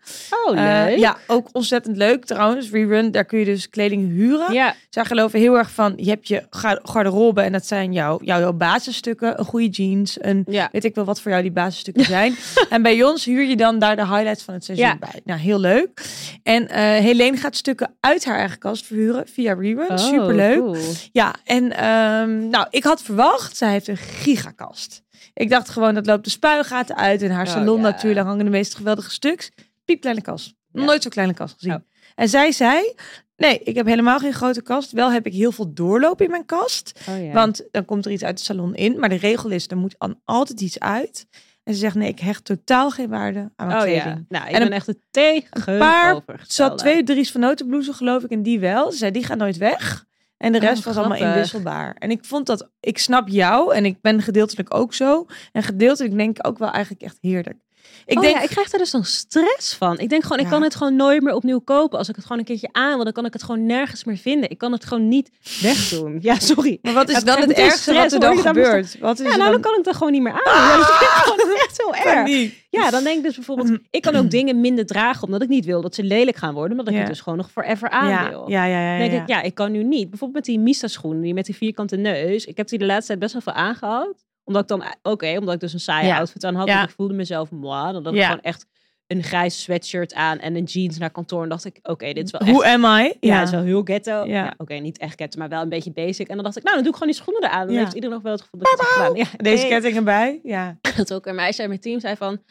[0.46, 0.98] Oh, Eh, leuk.
[0.98, 2.70] ja, ook ontzettend leuk trouwens.
[2.72, 4.54] Rerun, daar kun je dus kleding huren.
[4.54, 4.76] Ja.
[4.90, 8.40] Zij geloven heel erg van, je hebt je ga- garderobe en dat zijn jouw, jouw,
[8.40, 9.40] jouw basisstukken.
[9.40, 10.70] Een goede jeans, een Ja.
[10.72, 12.36] weet ik wel wat voor jou die basisstukken zijn.
[12.70, 14.98] en bij ons huur je dan daar de highlights van het seizoen Ja.
[15.00, 15.22] bij.
[15.24, 16.02] Nou, heel leuk.
[16.44, 19.90] En Helene gaat stukken uit haar eigen kast verhuren via Rerun.
[19.90, 20.58] Oh, Superleuk.
[20.58, 20.76] cool.
[21.12, 25.02] Ja, en ehm, nou, ik had verwacht, zij heeft een gigakast.
[25.34, 27.82] Ik dacht gewoon, dat loopt de spuigaten uit in haar Oh, salon ja.
[27.82, 28.26] natuurlijk.
[28.26, 29.52] Hangen de meest geweldige stuks.
[29.86, 30.54] Piepkleine kast.
[30.72, 30.90] Nog Ja.
[30.90, 31.74] Nooit zo'n kleine kast gezien.
[31.74, 31.80] Oh.
[32.16, 32.94] En zij zei,
[33.38, 34.92] nee, ik heb helemaal geen grote kast.
[34.92, 37.00] Wel heb ik heel veel doorloop in mijn kast.
[37.06, 37.32] Ja.
[37.34, 39.00] Want dan komt er iets uit de salon in.
[39.00, 41.26] Maar de regel is, er moet dan altijd iets uit.
[41.64, 44.04] En ze zegt, nee, ik hecht totaal geen waarde aan mijn Oh kleding.
[44.04, 44.26] ja.
[44.30, 46.44] Nou, ik En ben een echt het tegenovergestelde.
[46.48, 48.92] Ze had twee Dries van Notenbloezen, geloof ik, en die wel.
[48.92, 50.06] Ze zei, die gaan nooit weg.
[50.38, 51.96] En de Oh, rest was allemaal inwisselbaar.
[52.00, 55.26] En ik vond dat, ik snap jou en ik ben gedeeltelijk ook zo.
[55.52, 57.58] En gedeeltelijk denk ik ook wel eigenlijk echt heerlijk.
[58.06, 60.00] Ik oh denk, ja, ik krijg er dus dan stress van.
[60.00, 60.50] Ik denk gewoon, ik Ja.
[60.52, 61.98] kan het gewoon nooit meer opnieuw kopen.
[61.98, 64.18] Als ik het gewoon een keertje aan wil, dan kan ik het gewoon nergens meer
[64.18, 64.50] vinden.
[64.50, 65.30] Ik kan het gewoon niet
[65.62, 66.18] wegdoen.
[66.22, 66.80] Ja, sorry.
[66.82, 69.00] maar wat is dan het ergste wat er dan gebeurt?
[69.00, 69.62] Wat is Ja, nou, dan dan?
[69.62, 70.54] kan ik het gewoon niet meer aan.
[70.54, 72.52] Ja, dat gewoon echt Dan erg.
[72.70, 75.66] Ja, dan denk ik dus bijvoorbeeld, ik kan ook dingen minder dragen omdat ik niet
[75.66, 78.30] wil dat ze lelijk gaan worden, maar dat ik het dus gewoon nog forever aan
[78.30, 78.44] wil.
[78.50, 78.98] ja, ja, ja.
[79.00, 80.10] Dan denk ik, ja, ik kan nu niet.
[80.10, 82.46] Bijvoorbeeld met die Mista schoenen, die met die vierkante neus.
[82.46, 84.26] Ik heb die de laatste tijd best wel veel aangehad.
[84.44, 86.18] Omdat ik dan, oké, omdat ik dus een saaie Ja.
[86.18, 86.68] outfit aan had.
[86.68, 86.78] Ja.
[86.78, 87.92] en ik voelde mezelf moi.
[87.94, 88.26] Dan had ik Ja.
[88.28, 88.66] gewoon echt
[89.08, 91.44] een grijs sweatshirt aan en een jeans naar kantoor.
[91.44, 92.50] En dacht ik, oké, dit is wel echt...
[92.52, 92.88] Hoe am I?
[92.88, 93.38] ja, Ja.
[93.40, 94.12] het is wel heel ghetto.
[94.12, 94.24] Ja.
[94.26, 94.54] Ja.
[94.58, 96.28] oké, niet echt ghetto, maar wel een beetje basic.
[96.28, 97.66] En dan dacht ik, nou, dan doe ik gewoon die schoenen eraan.
[97.66, 97.82] Dan Ja.
[97.82, 99.16] heeft iedereen nog wel het gevoel dat gedaan.
[99.16, 100.40] Ja, Deze ketting erbij?
[100.44, 100.78] Ja.
[100.98, 102.42] Dat ook een meisje uit mijn team zei van,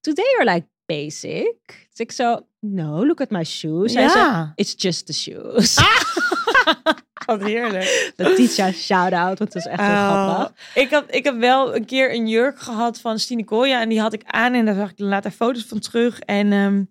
[0.00, 1.56] today you're like basic.
[1.90, 3.92] Dus ik zo, no, look at my shoes.
[3.92, 4.52] Zij zei, Ja.
[4.54, 5.74] it's just the shoes.
[7.26, 8.12] Wat heerlijk.
[8.16, 10.54] De Titia shout-out, want het is echt heel Oh, grappig.
[10.74, 13.80] ik, had, ik heb wel een keer een jurk gehad van Stine Kolja.
[13.80, 16.18] En die had ik aan en daar zag ik later foto's van terug.
[16.18, 16.82] En ehm,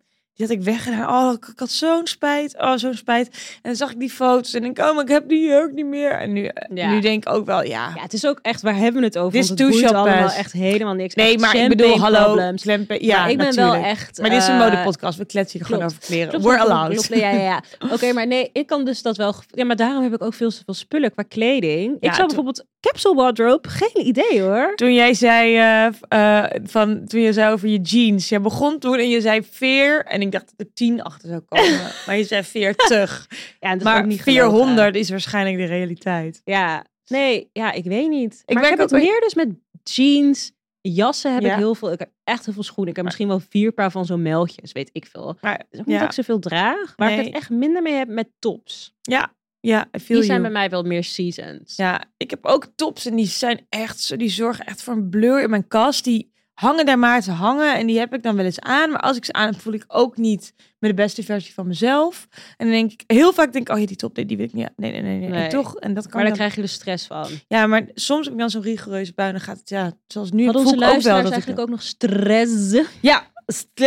[0.47, 1.09] die die had ik weggedaan.
[1.09, 2.55] Oh, ik, ik had zo'n spijt.
[2.57, 3.27] Oh, zo'n spijt.
[3.27, 5.73] En dan zag ik die foto's en denk ik, oh, maar ik heb die jurk
[5.73, 6.11] niet meer.
[6.11, 6.89] En nu, Ja.
[6.89, 7.91] nu denk ik ook wel, ja.
[7.95, 9.39] Ja, het is ook echt, waar hebben we het over?
[9.39, 11.15] Het too boeit allemaal echt helemaal niks.
[11.15, 12.53] nee, Echt maar ik bedoel, hallo.
[12.55, 14.21] Klempen, ja, maar ik ben wel echt...
[14.21, 15.17] Maar dit is een eh, modepodcast.
[15.17, 16.29] We kletsen hier gewoon over kleren.
[16.29, 17.07] Klopt, We're klopt, allowed.
[17.07, 17.63] Ja, ja, ja.
[17.93, 19.35] Oké, maar nee, ik kan dus dat wel...
[19.47, 21.97] Ja, maar daarom heb ik ook veel, veel spullen qua kleding.
[21.99, 24.75] Ja, ik zou bijvoorbeeld capsule wardrobe, geen idee hoor.
[24.75, 28.29] Toen jij zei eh, eh, van toen je zei over je jeans.
[28.29, 30.05] Je begon toen en je zei veer.
[30.05, 31.79] En ik dacht dat er tien achter zou komen.
[32.05, 33.27] maar je zei veertig.
[33.59, 36.41] Ja, en dat is maar ook niet 400 is waarschijnlijk de realiteit.
[36.45, 38.33] Ja, nee, ja, ik weet niet.
[38.45, 39.49] Ik maar ik merk heb het ook- meer dus met
[39.83, 40.51] jeans,
[40.81, 41.51] jassen heb Ja.
[41.51, 41.91] ik heel veel.
[41.91, 42.89] Ik heb echt heel veel schoenen.
[42.89, 45.37] Ik heb misschien wel vier paar van zo'n melkjes, weet ik veel.
[45.41, 45.99] Maar Het niet Ja.
[45.99, 46.93] dat ik zoveel draag.
[46.95, 48.93] Waar ik het echt minder mee heb met tops.
[49.01, 50.23] ja, ja, I feel Die you.
[50.25, 51.75] zijn bij mij wel meer seasons.
[51.75, 55.09] Ja, ik heb ook tops en die zijn echt zo, die zorgen echt voor een
[55.09, 56.03] blur in mijn kast.
[56.03, 58.91] Die hangen daar maar te hangen en die heb ik dan wel eens aan.
[58.91, 61.67] Maar als ik ze aan heb, voel ik ook niet met de beste versie van
[61.67, 62.27] mezelf.
[62.57, 64.45] En dan denk ik heel vaak denk ik, oh ja, die top, nee, die wil
[64.45, 64.69] ik niet.
[64.75, 65.49] Nee, nee, nee, nee.
[65.49, 67.27] Toch, en dat kan maar daar dan- krijg je er stress van.
[67.47, 70.43] Ja, maar soms heb ik dan zo'n rigoureuze bui dan gaat het, ja, zoals nu
[70.45, 71.65] Hadden voel onze ik ook wel luisteraars dat eigenlijk ik...
[71.65, 72.89] ook nog stress?
[73.01, 73.29] Ja,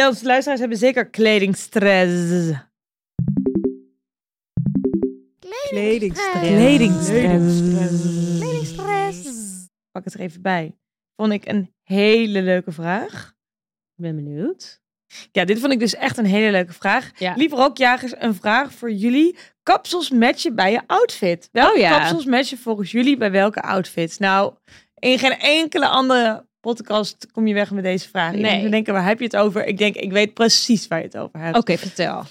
[0.09, 2.53] onze luisteraars hebben zeker kledingstress.
[5.69, 6.41] Kledingstress.
[8.39, 9.69] Kledingstress.
[9.91, 10.75] Pak het er even bij.
[11.17, 13.35] Vond ik een hele leuke vraag.
[13.97, 14.83] Ik ben benieuwd.
[15.33, 17.11] Ja, dit vond ik dus echt een hele leuke vraag.
[17.19, 17.35] Ja.
[17.37, 19.37] Liever ook jagers, een vraag voor jullie.
[19.62, 21.49] Kapsels matchen bij je outfit.
[21.53, 21.99] Welke Oh ja.
[21.99, 24.19] kapsels matchen volgens jullie bij welke outfits?
[24.19, 24.55] Nou,
[24.99, 28.33] in geen enkele andere podcast kom je weg met deze vraag.
[28.33, 28.43] Nee.
[28.43, 28.69] Nee.
[28.69, 29.67] denken, waar heb je het over?
[29.67, 31.57] Ik denk, ik weet precies waar je het over hebt.
[31.57, 32.23] Oké, vertel.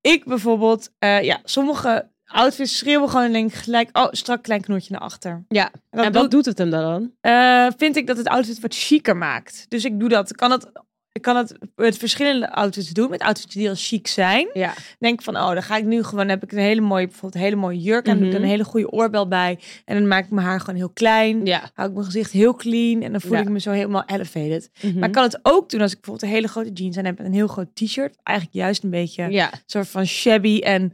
[0.00, 4.92] Ik bijvoorbeeld, eh, ja, sommige outfits schreeuwen gewoon denk ik gelijk, oh, strak klein knoertje
[4.92, 5.44] naar achter.
[5.48, 7.10] Ja, En dat en wat doet het hem dan?
[7.20, 9.66] eh, vind ik dat het outfit wat chiquer maakt.
[9.68, 10.30] Dus ik doe dat.
[10.30, 10.70] Ik kan het,
[11.12, 13.10] ik kan het met verschillende outfits doen.
[13.10, 14.48] Met outfits die al chic zijn.
[14.52, 14.74] Ja.
[14.98, 17.40] Denk van, oh, dan ga ik nu gewoon, heb ik een hele mooie, bijvoorbeeld een
[17.40, 18.16] hele mooie jurk aan.
[18.18, 18.42] Doe ik Mhm.
[18.42, 19.58] een hele goede oorbel bij.
[19.84, 21.46] En dan maak ik mijn haar gewoon heel klein.
[21.46, 21.70] Ja.
[21.74, 23.02] Hou ik mijn gezicht heel clean.
[23.02, 23.40] En dan voel Ja.
[23.40, 24.70] ik me zo helemaal elevated.
[24.82, 24.98] Mhm.
[24.98, 27.18] Maar ik kan het ook doen als ik bijvoorbeeld een hele grote jeans aan heb.
[27.18, 28.16] En een heel groot t-shirt.
[28.22, 29.50] Eigenlijk juist een beetje Ja.
[29.66, 30.92] soort van shabby en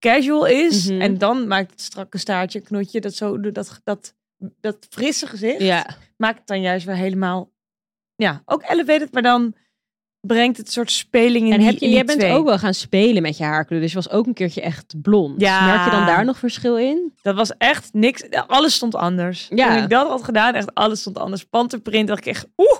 [0.00, 0.88] casual is.
[0.88, 1.00] Mhm.
[1.00, 4.14] En dan maakt het strakke staartje, knotje, dat zo, dat, dat,
[4.60, 5.86] dat frisse gezicht Ja.
[6.16, 7.50] maakt het dan juist weer helemaal,
[8.14, 9.54] ja, ook elevated, maar dan
[10.26, 12.32] brengt het een soort speling in En die, heb je, in jij bent twee.
[12.32, 13.80] ook wel gaan spelen met je haarkleur.
[13.80, 15.40] Dus je was ook een keertje echt blond.
[15.40, 15.64] Ja.
[15.66, 17.12] Merk je dan daar nog verschil in?
[17.22, 19.46] Dat was echt niks, alles stond anders.
[19.54, 19.74] Ja.
[19.74, 21.44] Toen ik dat had gedaan, echt alles stond anders.
[21.44, 22.78] Panterprint, dacht ik echt, oeh,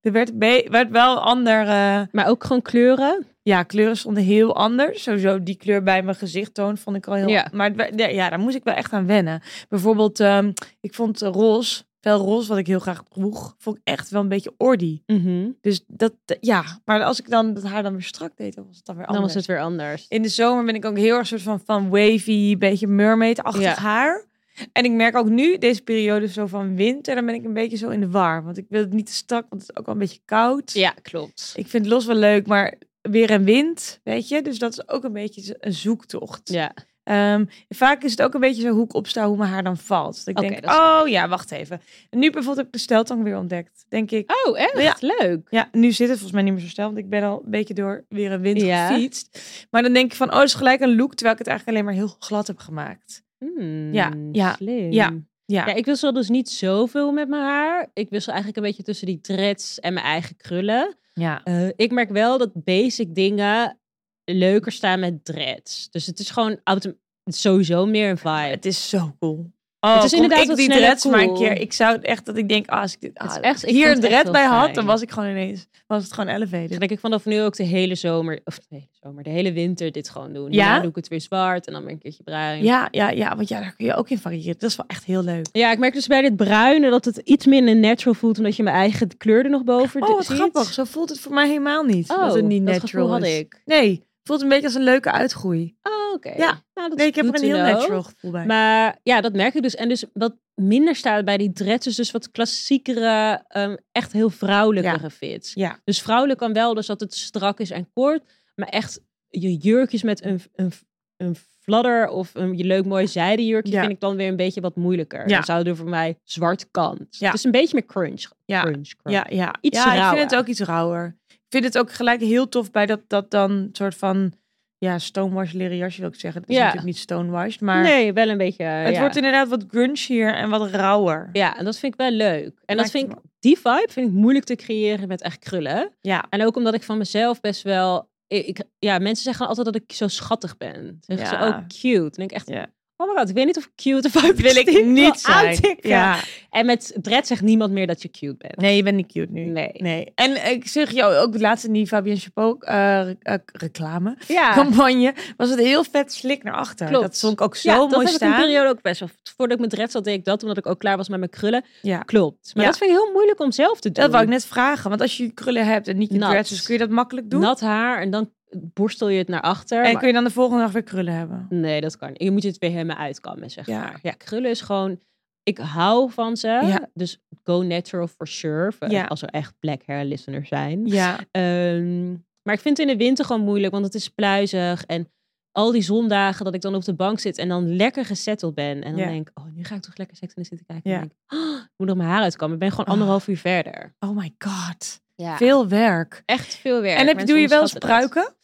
[0.00, 0.32] er werd,
[0.68, 3.26] werd wel ander, eh, Maar ook gewoon kleuren?
[3.42, 5.02] ja, kleuren stonden heel anders.
[5.02, 7.48] Sowieso die kleur bij mijn gezichttoon vond ik al heel, Ja.
[7.52, 9.42] maar werd- ja, daar moest ik wel echt aan wennen.
[9.68, 14.20] Bijvoorbeeld, ehm, ik vond roze, roze, wat ik heel graag droeg, vond ik echt wel
[14.22, 15.02] een beetje ordy.
[15.06, 15.48] Mhm.
[15.60, 18.76] Dus dat, ja, maar als ik dan dat haar dan weer strak deed, dan was
[18.76, 19.34] het dan weer Dan anders.
[19.34, 20.06] was het weer anders.
[20.08, 23.74] In de zomer ben ik ook heel erg soort van, van wavy, beetje mermaid-achtig Ja.
[23.74, 24.24] haar.
[24.72, 27.76] En ik merk ook nu, deze periode zo van winter, dan ben ik een beetje
[27.76, 28.44] zo in de war.
[28.44, 30.72] Want ik wil het niet te strak, want het is ook wel een beetje koud.
[30.72, 31.52] Ja, klopt.
[31.56, 34.42] Ik vind los wel leuk, maar weer en wind, weet je.
[34.42, 36.48] Dus dat is ook een beetje een zoektocht.
[36.48, 36.72] Ja.
[37.04, 39.76] Ehm, vaak is het ook een beetje zo hoe ik opsta, hoe mijn haar dan
[39.76, 40.16] valt.
[40.24, 41.80] Dat ik denk, dat is oh ja, wacht even.
[42.10, 43.84] En nu bijvoorbeeld heb ik de steltang weer ontdekt.
[43.88, 45.02] Denk ik, Oh, echt?
[45.02, 45.46] Leuk.
[45.50, 47.50] ja, nu zit het volgens mij niet meer zo snel, want ik ben al een
[47.50, 48.86] beetje door weer een wind Ja.
[48.88, 49.40] gefietst.
[49.70, 51.78] Maar dan denk ik van, oh, dat is gelijk een look, terwijl ik het eigenlijk
[51.78, 53.22] alleen maar heel glad heb gemaakt.
[53.38, 54.92] Hmm, Ja, ja, slim.
[54.92, 55.14] ja.
[55.44, 57.90] Ja, Ja, ik wissel dus niet zoveel met mijn haar.
[57.92, 60.96] Ik wissel eigenlijk een beetje tussen die dreads en mijn eigen krullen.
[61.14, 61.44] ja.
[61.44, 63.78] Eh, ik merk wel dat basic dingen
[64.24, 65.90] leuker staan met dreads.
[65.90, 68.30] Dus het is gewoon autom- sowieso meer een vibe.
[68.30, 69.52] Het is zo cool.
[69.80, 71.60] Oh, Het is inderdaad ik die dreads maar een keer.
[71.60, 74.32] Ik zou echt dat ik denk, ah, als ik dit, ah, echt- ik hier dread
[74.32, 76.68] bij had, dan was ik gewoon ineens, was het gewoon elevated.
[76.70, 79.52] Dan denk ik vanaf nu ook de hele zomer, of de hele zomer, de hele
[79.52, 80.52] winter dit gewoon doen.
[80.52, 80.64] Ja?
[80.64, 82.62] Daarna doe ik het weer zwart en dan weer een keertje bruin.
[82.64, 84.54] Ja, ja, ja, want ja, daar kun je ook in variëren.
[84.58, 85.46] Dat is wel echt heel leuk.
[85.52, 88.62] Ja, ik merk dus bij dit bruine dat het iets minder natural voelt, omdat je
[88.62, 90.36] mijn eigen kleur er nog boven Oh, wat ziet.
[90.36, 90.72] grappig.
[90.72, 92.10] Zo voelt het voor mij helemaal niet.
[92.10, 93.62] Oh, dat het niet dat natural gevoel had ik.
[93.64, 95.76] Nee, voelt een beetje als een leuke uitgroei.
[95.82, 96.28] Oh, oké.
[96.36, 96.62] Ja.
[96.74, 97.66] Nou, dat Nee, ik heb er een heel know.
[97.68, 98.46] natural gevoel bij.
[98.46, 99.74] Maar ja, dat merk ik dus.
[99.74, 104.30] En dus wat minder staat bij die dreads is dus wat klassiekere, ehm, echt heel
[104.30, 105.54] vrouwelijkere fits.
[105.54, 105.80] Ja.
[105.84, 108.22] Dus vrouwelijk kan wel, dus dat het strak is en kort.
[108.54, 110.72] Maar echt je jurkjes met een, een,
[111.16, 113.80] een fladder of een je leuk mooi zijden jurkje Ja.
[113.80, 115.28] vind ik dan weer een beetje wat moeilijker.
[115.28, 115.34] Ja.
[115.34, 117.06] Dan zou er voor mij zwart kant.
[117.10, 117.26] Ja.
[117.26, 118.24] Het is een beetje meer crunch.
[118.44, 118.62] Ja.
[118.62, 119.16] crunch, crunch.
[119.16, 119.54] Ja, ja.
[119.60, 121.17] Iets ja ik vind het ook iets rauwer.
[121.48, 124.32] Ik vind het ook gelijk heel tof bij dat, dat dan soort van,
[124.78, 126.40] ja, stonewash leren jasje wil ik zeggen.
[126.40, 126.62] Het is Ja.
[126.62, 128.64] natuurlijk niet stonewashed, maar nee, wel een beetje.
[128.64, 129.00] het ja.
[129.00, 131.28] wordt inderdaad wat grunchier en wat rauwer.
[131.32, 132.62] Ja, en dat vind ik wel leuk.
[132.64, 135.92] En dat vind ik, die vibe vind ik moeilijk te creëren met echt krullen.
[136.00, 139.76] Ja, En ook omdat ik van mezelf best wel ik, ja, mensen zeggen altijd dat
[139.76, 140.98] ik zo schattig ben.
[141.00, 141.46] Zeggen ze Ja.
[141.46, 142.18] ook cute.
[142.18, 142.66] En ik echt, Ja.
[143.00, 145.76] Oh my god, ik weet niet of ik cute of Wil ik niet zijn.
[145.80, 146.16] Ja.
[146.50, 148.56] En met Dred zegt niemand meer dat je cute bent.
[148.56, 149.44] Nee, je bent niet cute nu.
[149.44, 149.70] Nee.
[149.72, 150.12] nee.
[150.14, 153.14] En ik zeg jou ook laatst in die Fabienne Chapeau eh, eh,
[153.52, 156.86] reclame Ja, campagne was het heel vet slik naar achter.
[156.86, 157.04] Klopt.
[157.04, 158.32] Dat stond ik ook zo ja, mooi dat heb ik staan.
[158.32, 159.08] een periode ook best wel.
[159.36, 160.42] Voordat ik met Dred zat, deed ik dat.
[160.42, 161.64] Omdat ik ook klaar was met mijn krullen.
[161.82, 161.98] Ja.
[161.98, 162.50] Klopt.
[162.54, 162.70] Maar Ja.
[162.70, 164.02] dat vind ik heel moeilijk om zelf te doen.
[164.02, 166.62] Dat wou ik net vragen, want als je krullen hebt en niet je dreads, dus
[166.62, 167.40] kun je dat makkelijk doen.
[167.40, 169.78] Nat haar en dan borstel je het naar achter.
[169.84, 171.46] en maar- kun je dan de volgende dag weer krullen hebben.
[171.48, 172.22] Nee, dat kan niet.
[172.22, 173.80] Je moet het weer helemaal uitkammen, zeg Ja.
[173.80, 173.98] maar.
[174.02, 175.00] Ja, krullen is gewoon...
[175.42, 176.46] Ik hou van ze.
[176.48, 176.88] Ja.
[176.94, 178.72] Dus go natural for sure.
[178.88, 179.04] Ja.
[179.04, 180.86] Als er echt black hair listeners zijn.
[180.86, 182.10] Ja, Ehm,
[182.42, 184.84] maar ik vind het in de winter gewoon moeilijk, want het is pluizig.
[184.84, 185.12] En
[185.52, 188.82] al die zondagen dat ik dan op de bank zit en dan lekker gesetteld ben.
[188.82, 190.90] En dan denk ik, oh, nu ga ik toch lekker seks in de zitten kijken.
[190.90, 190.96] Ja.
[190.96, 192.54] En denk ik, oh, ik moet nog mijn haar uitkammen.
[192.54, 192.92] Ik ben gewoon Oh.
[192.92, 193.94] anderhalf uur verder.
[193.98, 195.00] oh my god.
[195.22, 195.36] Ja.
[195.36, 196.22] Veel werk.
[196.24, 196.98] Echt veel werk.
[196.98, 197.82] en heb, doe je wel eens dat.
[197.82, 198.34] pruiken?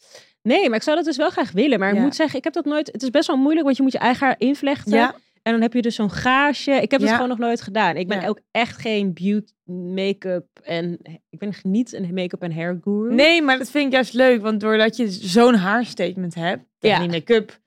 [0.43, 1.79] Nee, maar ik zou dat dus wel graag willen.
[1.79, 2.93] Maar ik moet zeggen, ik heb dat nooit...
[2.93, 4.93] Het is best wel moeilijk, want je moet je eigen haar invlechten.
[4.93, 5.15] Ja.
[5.43, 6.71] En dan heb je dus zo'n gaasje.
[6.73, 7.15] Ik heb het Ja.
[7.15, 7.97] gewoon nog nooit gedaan.
[7.97, 8.29] Ik ben Ja.
[8.29, 9.53] ook echt geen beauty,
[9.95, 10.99] make-up en...
[11.31, 13.15] Ik ben niet een make-up en hair guru.
[13.15, 16.99] Nee, maar dat vind ik juist leuk, want doordat je zo'n haarstatement hebt, ja.
[16.99, 17.59] die make-up.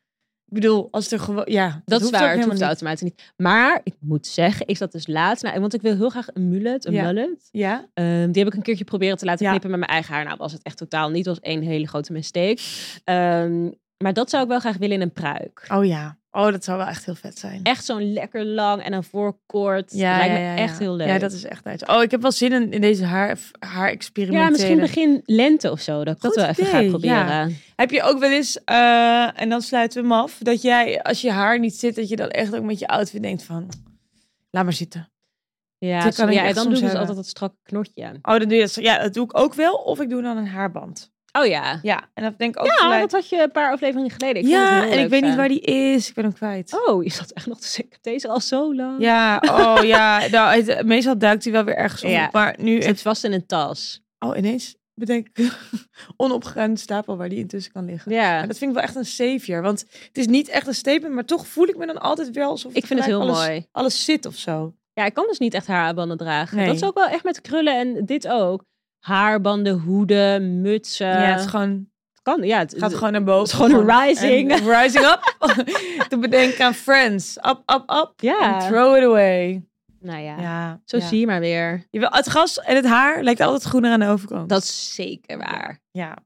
[0.50, 2.62] Ik bedoel, als er gewoon, ja, Dat, is hoeft ook waar, het helemaal hoeft niet.
[2.68, 3.34] automatisch niet.
[3.38, 5.44] Maar ik moet zeggen, ik zat dus laatst...
[5.44, 7.04] Nou, want ik wil heel graag een mullet, een Ja.
[7.04, 7.48] mullet.
[7.52, 9.50] Ja, Ehm, die heb ik een keertje proberen te laten Ja.
[9.50, 10.24] knippen met mijn eigen haar.
[10.26, 11.26] Nou, was het echt totaal niet.
[11.26, 12.58] Was één hele grote mistake.
[13.04, 15.66] Ehm, maar dat zou ik wel graag willen in een pruik.
[15.74, 16.18] oh ja.
[16.32, 17.64] Oh, dat zou wel echt heel vet zijn.
[17.64, 19.92] Echt zo'n lekker lang en dan voorkort.
[19.94, 20.80] Ja, Lijkt ja, me echt ja.
[20.80, 21.08] heel leuk.
[21.08, 21.86] Ja, dat is echt nice.
[21.88, 24.46] Oh, ik heb wel zin in, in deze haar, haar experimenteren.
[24.46, 26.04] Ja, misschien begin lente of zo.
[26.04, 27.16] Dat ik dat Goed wel even ga idee, proberen.
[27.28, 27.48] ja.
[27.76, 31.22] Heb je ook wel eens, eh, en dan sluiten we hem af, dat jij, als
[31.22, 33.70] je haar niet zit, dat je dan echt ook met je outfit denkt van,
[34.50, 35.10] laat maar zitten.
[35.78, 38.16] Ja, zo- dan doe ik dus altijd dat strakke knotje aan.
[38.22, 38.76] Oh, dan doe je dat.
[38.76, 39.74] Ja, dat doe ik ook wel.
[39.74, 41.12] Of ik doe dan een haarband.
[41.40, 41.80] Oh ja.
[41.82, 43.02] Ja, en dat denk ik ook Ja, gelijk.
[43.02, 44.42] dat had je een paar afleveringen geleden.
[44.44, 46.08] Ik ja, en ik weet niet waar die is.
[46.10, 46.78] Ik ben hem kwijt.
[46.88, 47.98] Oh, je zat echt nog te zeggen.
[48.02, 49.02] Deze al zo lang.
[49.02, 50.22] Ja, oh ja.
[50.32, 52.10] Nou, het- meestal duikt hij wel weer ergens op.
[52.10, 52.30] Ja.
[52.32, 54.02] Maar nu Het vast in een tas.
[54.20, 55.52] Oh, ineens bedenk ik
[56.18, 58.12] onopgeruimde stapel waar die intussen kan liggen.
[58.12, 58.38] Ja.
[58.38, 59.62] Maar dat vind ik wel echt een savior.
[59.62, 62.50] Want het is niet echt een statement, maar toch voel ik me dan altijd wel
[62.50, 63.66] alsof Ik vind het heel alles, mooi.
[63.72, 64.74] alles zit of zo.
[64.94, 66.58] Ja, ik kan dus niet echt haarbanden dragen.
[66.58, 66.66] Nee.
[66.66, 68.64] Dat is ook wel echt met krullen en dit ook.
[69.08, 71.08] Haarbanden, hoeden, mutsen.
[71.08, 71.88] ja, het is gewoon,
[72.22, 72.42] kan.
[72.44, 73.40] Ja, het gaat gewoon naar boven.
[73.42, 74.52] het is gewoon een rising.
[74.52, 75.36] En rising up.
[76.10, 77.38] Te bedenken aan Friends.
[77.38, 78.12] Up, up, up.
[78.16, 78.60] Ja.
[78.68, 79.62] Throw it away.
[80.00, 81.08] Nou ja, Ja, zo ja.
[81.08, 81.88] zie je maar weer.
[81.90, 84.50] Je wil, het gras en het haar lijkt altijd groener aan de overkant.
[84.50, 85.80] Dat is zeker waar.
[85.92, 86.18] Ja.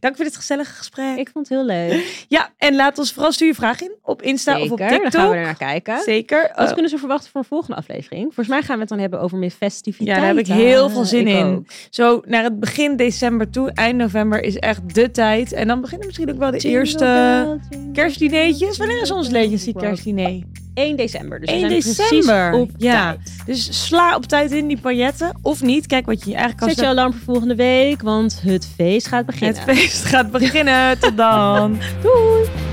[0.00, 1.16] Dank voor dit gezellige gesprek.
[1.16, 2.24] Ik vond het heel leuk.
[2.28, 4.88] Ja, en laat ons vooral stuur je vraag in op Insta Zeker, of op dan
[4.88, 5.12] TikTok.
[5.12, 6.00] gaan we er naar kijken.
[6.02, 6.52] Zeker.
[6.56, 8.22] Wat Eh, kunnen ze verwachten voor een volgende aflevering?
[8.24, 10.16] Volgens mij gaan we het dan hebben over meer ja, festiviteiten.
[10.16, 11.44] daar heb ik heel veel zin Ik in.
[11.44, 11.64] ook.
[11.90, 15.52] Zo naar het begin december toe, eind november is echt de tijd.
[15.52, 17.58] En dan beginnen misschien ook wel de eerste
[17.92, 18.76] kerstdineetjes.
[18.76, 20.42] Wanneer is ons legendary kerstdiner?
[20.76, 21.40] 1 december.
[21.40, 22.52] Dus we 1 zijn precies december.
[22.52, 23.04] op Ja.
[23.12, 23.46] tijd.
[23.46, 25.38] Dus sla op tijd in die pailletten.
[25.42, 28.02] Of niet, kijk wat je in je eigen kast Zet je alarm voor volgende week,
[28.02, 29.60] want het feest gaat beginnen.
[29.62, 30.98] Het feest gaat beginnen.
[31.00, 31.78] Tot dan.
[32.02, 32.65] Doei!